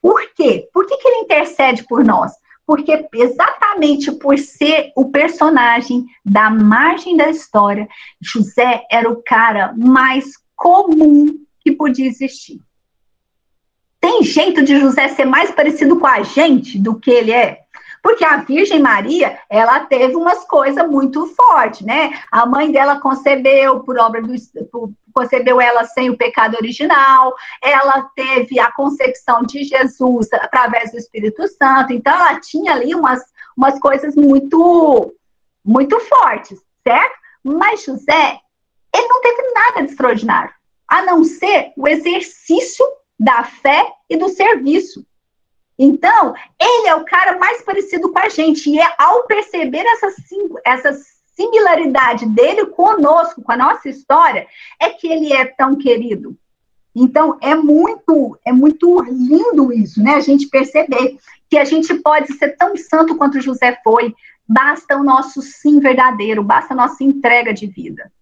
[0.00, 0.68] Por quê?
[0.72, 2.32] Por que, que ele intercede por nós?
[2.70, 7.88] porque exatamente por ser o personagem da margem da história,
[8.20, 12.60] José era o cara mais comum que podia existir.
[14.00, 17.62] Tem jeito de José ser mais parecido com a gente do que ele é?
[18.02, 22.22] Porque a Virgem Maria, ela teve umas coisas muito fortes, né?
[22.30, 24.34] A mãe dela concebeu por obra do
[24.70, 30.98] por, concebeu ela sem o pecado original, ela teve a concepção de Jesus através do
[30.98, 33.20] Espírito Santo, então ela tinha ali umas,
[33.56, 35.12] umas coisas muito
[35.64, 37.18] muito fortes, certo?
[37.44, 38.38] Mas José,
[38.94, 40.52] ele não teve nada de extraordinário,
[40.88, 42.84] a não ser o exercício
[43.18, 45.04] da fé e do serviço.
[45.82, 48.68] Então, ele é o cara mais parecido com a gente.
[48.68, 50.12] E é ao perceber essa,
[50.62, 51.00] essa
[51.34, 54.46] similaridade dele conosco, com a nossa história,
[54.78, 56.36] é que ele é tão querido.
[56.94, 60.16] Então, é muito, é muito lindo isso, né?
[60.16, 61.16] A gente perceber
[61.48, 64.14] que a gente pode ser tão santo quanto José foi,
[64.46, 68.12] basta o nosso sim verdadeiro, basta a nossa entrega de vida.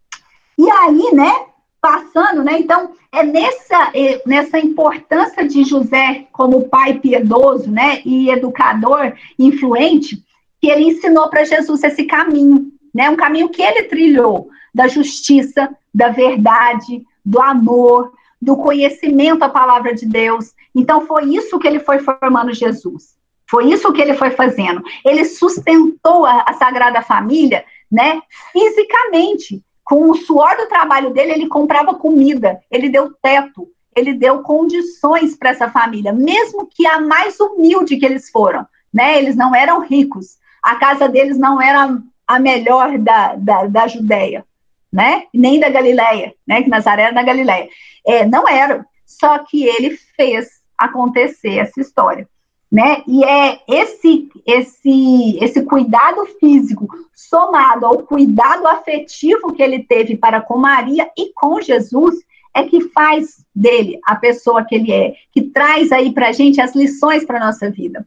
[0.56, 1.46] E aí, né,
[1.80, 2.58] passando, né?
[2.58, 10.22] Então, é nessa, é, nessa importância de José como pai piedoso, né, e educador influente,
[10.60, 13.08] que ele ensinou para Jesus esse caminho, né?
[13.08, 19.94] Um caminho que ele trilhou da justiça, da verdade, do amor, do conhecimento à palavra
[19.94, 20.52] de Deus.
[20.74, 23.16] Então, foi isso que ele foi formando Jesus.
[23.48, 24.82] Foi isso que ele foi fazendo.
[25.04, 28.20] Ele sustentou a, a Sagrada Família, né,
[28.52, 33.66] fisicamente, com o suor do trabalho dele, ele comprava comida, ele deu teto,
[33.96, 39.16] ele deu condições para essa família, mesmo que a mais humilde que eles foram, né?
[39.18, 44.44] Eles não eram ricos, a casa deles não era a melhor da, da, da Judéia,
[44.92, 45.22] né?
[45.32, 46.62] Nem da Galileia, né?
[46.62, 47.66] Que Nazaré era na Galileia.
[48.06, 48.84] É, não era.
[49.06, 52.28] Só que ele fez acontecer essa história
[52.70, 53.02] né?
[53.06, 60.40] E é esse esse esse cuidado físico somado ao cuidado afetivo que ele teve para
[60.40, 62.14] com Maria e com Jesus
[62.54, 66.60] é que faz dele a pessoa que ele é, que traz aí para a gente
[66.60, 68.06] as lições para nossa vida,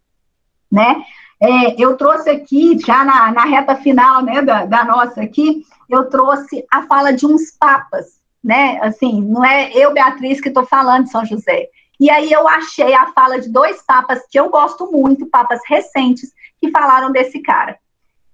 [0.72, 1.04] né?
[1.40, 6.08] É, eu trouxe aqui, já na, na reta final, né, da, da nossa aqui, eu
[6.08, 8.78] trouxe a fala de uns papas, né?
[8.82, 11.68] Assim, não é eu, Beatriz, que estou falando de São José,
[12.02, 16.32] e aí eu achei a fala de dois papas que eu gosto muito, papas recentes,
[16.60, 17.78] que falaram desse cara.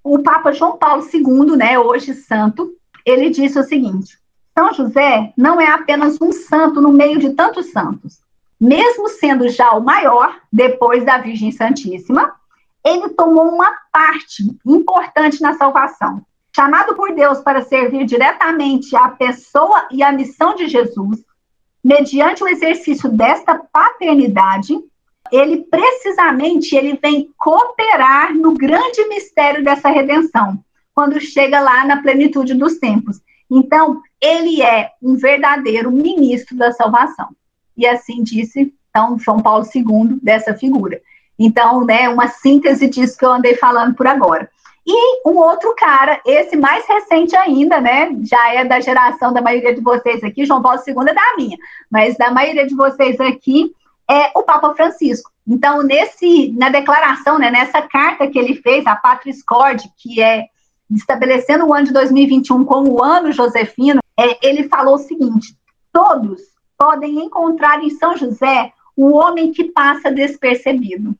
[0.01, 2.74] O Papa João Paulo II, né, hoje santo,
[3.05, 4.18] ele disse o seguinte:
[4.57, 8.22] São José não é apenas um santo no meio de tantos santos.
[8.57, 12.36] Mesmo sendo já o maior, depois da Virgem Santíssima,
[12.86, 16.22] ele tomou uma parte importante na salvação.
[16.55, 21.26] Chamado por Deus para servir diretamente à pessoa e à missão de Jesus,
[21.88, 24.77] mediante o exercício desta paternidade,
[25.31, 30.59] ele precisamente ele vem cooperar no grande mistério dessa redenção,
[30.93, 33.21] quando chega lá na plenitude dos tempos.
[33.49, 37.29] Então, ele é um verdadeiro ministro da salvação.
[37.77, 40.99] E assim disse então João Paulo II dessa figura.
[41.39, 44.49] Então, né, uma síntese disso que eu andei falando por agora.
[44.89, 48.09] E um outro cara, esse mais recente ainda, né?
[48.23, 51.57] Já é da geração da maioria de vocês aqui, João Paulo II é da minha,
[51.91, 53.75] mas da maioria de vocês aqui
[54.09, 55.29] é o Papa Francisco.
[55.45, 60.45] Então, nesse, na declaração, né, nessa carta que ele fez, a Patris Cord, que é
[60.89, 65.53] estabelecendo o ano de 2021 como o ano josefino, é, ele falou o seguinte:
[65.91, 66.41] todos
[66.77, 71.13] podem encontrar em São José o homem que passa despercebido,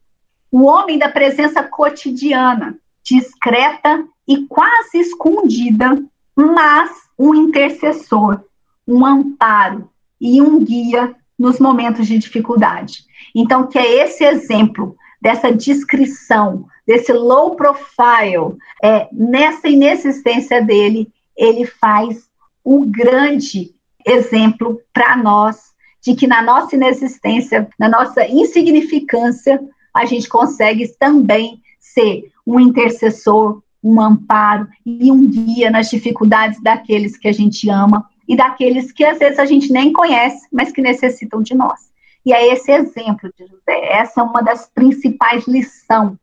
[0.50, 2.78] o homem da presença cotidiana,
[3.08, 6.04] discreta e quase escondida,
[6.36, 8.42] mas um intercessor,
[8.86, 9.90] um amparo
[10.20, 13.06] e um guia nos momentos de dificuldade.
[13.34, 21.66] Então, que é esse exemplo dessa descrição, desse low profile, é, nessa inexistência dele, ele
[21.66, 22.28] faz
[22.66, 23.74] um grande
[24.06, 25.68] exemplo para nós
[26.02, 29.62] de que na nossa inexistência, na nossa insignificância,
[29.94, 31.62] a gente consegue também
[31.98, 38.08] ser um intercessor, um amparo e um guia nas dificuldades daqueles que a gente ama
[38.28, 41.88] e daqueles que às vezes a gente nem conhece, mas que necessitam de nós.
[42.24, 46.18] E é esse exemplo de José, essa é uma das principais lições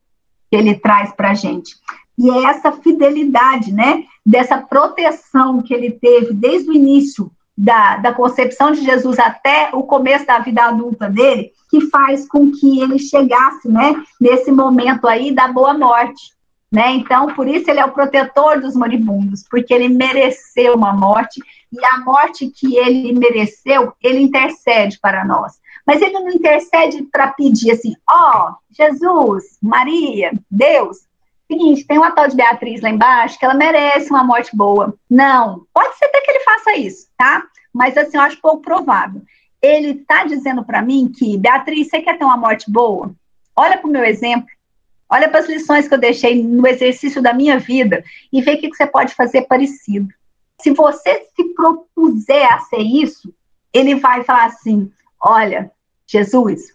[0.50, 1.74] que ele traz para a gente.
[2.16, 8.12] E é essa fidelidade, né, dessa proteção que ele teve desde o início da, da
[8.12, 12.98] concepção de Jesus até o começo da vida adulta dele, que faz com que ele
[12.98, 16.34] chegasse, né, nesse momento aí da boa morte,
[16.70, 16.90] né?
[16.90, 21.40] Então, por isso ele é o protetor dos moribundos, porque ele mereceu uma morte
[21.72, 25.52] e a morte que ele mereceu, ele intercede para nós,
[25.86, 30.98] Mas ele não intercede para pedir assim, ó, oh, Jesus, Maria, Deus,
[31.54, 34.94] seguinte, tem uma tal de Beatriz lá embaixo que ela merece uma morte boa.
[35.08, 37.44] Não, pode ser até que ele faça isso, tá?
[37.72, 39.22] Mas assim, eu acho pouco provável.
[39.62, 43.14] Ele está dizendo para mim que, Beatriz, você quer ter uma morte boa?
[43.56, 44.48] Olha para o meu exemplo,
[45.08, 48.60] olha para as lições que eu deixei no exercício da minha vida e vê o
[48.60, 50.08] que, que você pode fazer parecido.
[50.60, 53.32] Se você se propuser a ser isso,
[53.72, 54.90] ele vai falar assim:
[55.20, 55.70] olha,
[56.06, 56.74] Jesus,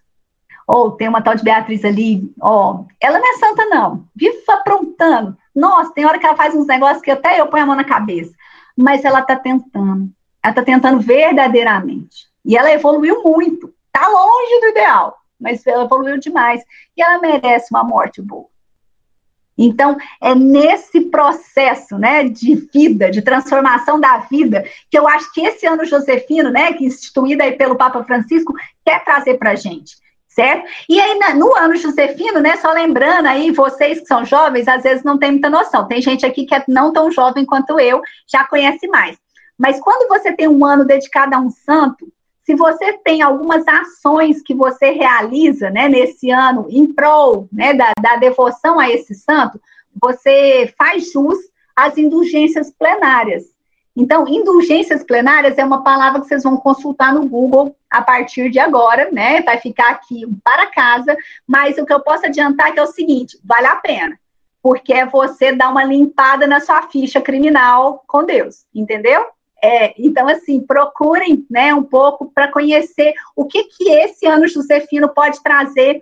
[0.71, 4.05] ou tem uma tal de Beatriz ali, ó, ela não é santa, não.
[4.15, 5.35] Vive aprontando.
[5.55, 7.83] Nossa, tem hora que ela faz uns negócios que até eu ponho a mão na
[7.83, 8.31] cabeça.
[8.77, 10.11] Mas ela tá tentando.
[10.43, 12.27] Ela tá tentando verdadeiramente.
[12.45, 13.73] E ela evoluiu muito.
[13.91, 16.61] Tá longe do ideal, mas ela evoluiu demais.
[16.95, 18.45] E ela merece uma morte boa.
[19.57, 25.41] Então, é nesse processo, né, de vida, de transformação da vida, que eu acho que
[25.41, 28.53] esse ano Josefino, né, que instituído aí pelo Papa Francisco,
[28.85, 29.97] quer trazer para gente
[30.29, 30.67] certo?
[30.87, 35.03] E aí, no ano Josefino, né, só lembrando aí, vocês que são jovens, às vezes
[35.03, 35.87] não tem muita noção.
[35.87, 39.17] Tem gente aqui que é não tão jovem quanto eu, já conhece mais.
[39.57, 42.07] Mas quando você tem um ano dedicado a um santo,
[42.45, 47.91] se você tem algumas ações que você realiza, né, nesse ano, em prol, né, da,
[48.01, 49.59] da devoção a esse santo,
[50.01, 51.37] você faz jus
[51.75, 53.43] às indulgências plenárias.
[53.99, 58.57] Então, indulgências plenárias é uma palavra que vocês vão consultar no Google a partir de
[58.57, 59.41] agora, né?
[59.41, 62.87] Vai ficar aqui para casa, mas o que eu posso adiantar é que é o
[62.87, 64.17] seguinte: vale a pena,
[64.63, 69.25] porque é você dar uma limpada na sua ficha criminal com Deus, entendeu?
[69.61, 75.09] É, então, assim, procurem né, um pouco para conhecer o que, que esse ano Josefino
[75.09, 76.01] pode trazer,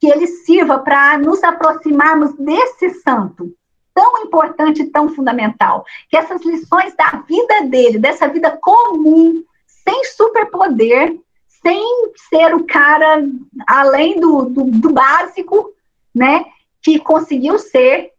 [0.00, 3.54] que ele sirva para nos aproximarmos desse santo,
[3.96, 11.16] tão importante tão fundamental, que essas lições da vida dele, dessa vida comum, sem superpoder,
[11.62, 13.24] sem ser o cara
[13.66, 15.72] além do, do, do básico,
[16.14, 16.44] né,
[16.82, 18.12] que conseguiu ser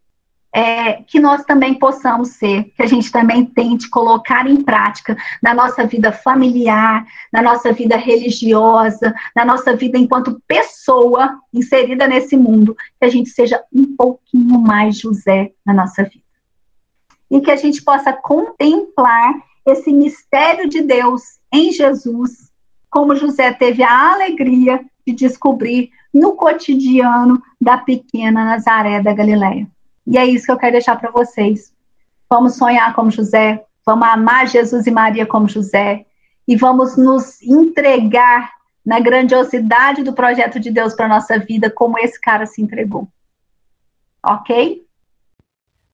[0.57, 5.53] é, que nós também possamos ser, que a gente também tente colocar em prática na
[5.53, 12.75] nossa vida familiar, na nossa vida religiosa, na nossa vida enquanto pessoa inserida nesse mundo,
[12.99, 16.25] que a gente seja um pouquinho mais José na nossa vida.
[17.29, 21.21] E que a gente possa contemplar esse mistério de Deus
[21.53, 22.51] em Jesus,
[22.89, 29.67] como José teve a alegria de descobrir no cotidiano da pequena Nazaré da Galileia.
[30.07, 31.73] E é isso que eu quero deixar para vocês.
[32.29, 36.05] Vamos sonhar como José, vamos amar Jesus e Maria como José,
[36.47, 38.51] e vamos nos entregar
[38.85, 43.07] na grandiosidade do projeto de Deus para nossa vida, como esse cara se entregou.
[44.25, 44.81] Ok?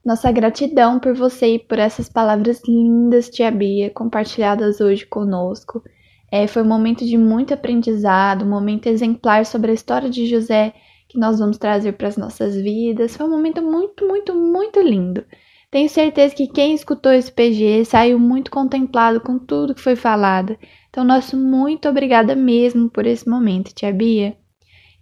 [0.05, 5.84] Nossa gratidão por você e por essas palavras lindas, Tia Bia, compartilhadas hoje conosco.
[6.32, 10.74] É, foi um momento de muito aprendizado, um momento exemplar sobre a história de José
[11.14, 13.16] que nós vamos trazer para as nossas vidas.
[13.16, 15.24] Foi um momento muito, muito, muito lindo.
[15.70, 20.57] Tenho certeza que quem escutou esse PG saiu muito contemplado com tudo que foi falado.
[20.89, 24.36] Então, nosso muito obrigada mesmo por esse momento, tia Bia.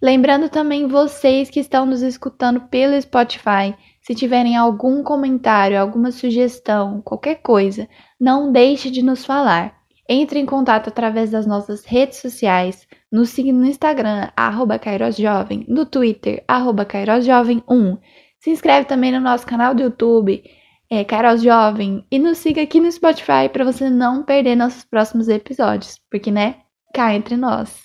[0.00, 7.00] Lembrando também vocês que estão nos escutando pelo Spotify, se tiverem algum comentário, alguma sugestão,
[7.02, 7.88] qualquer coisa,
[8.20, 9.74] não deixe de nos falar.
[10.08, 14.80] Entre em contato através das nossas redes sociais, nos siga no Instagram, arroba
[15.16, 17.98] Jovem, no Twitter, arroba Jovem1.
[18.40, 20.42] Se inscreve também no nosso canal do YouTube,
[20.90, 25.28] é, Kairos Jovem, e nos siga aqui no Spotify para você não perder nossos próximos
[25.28, 26.62] episódios, porque, né,
[26.94, 27.82] cá entre nós.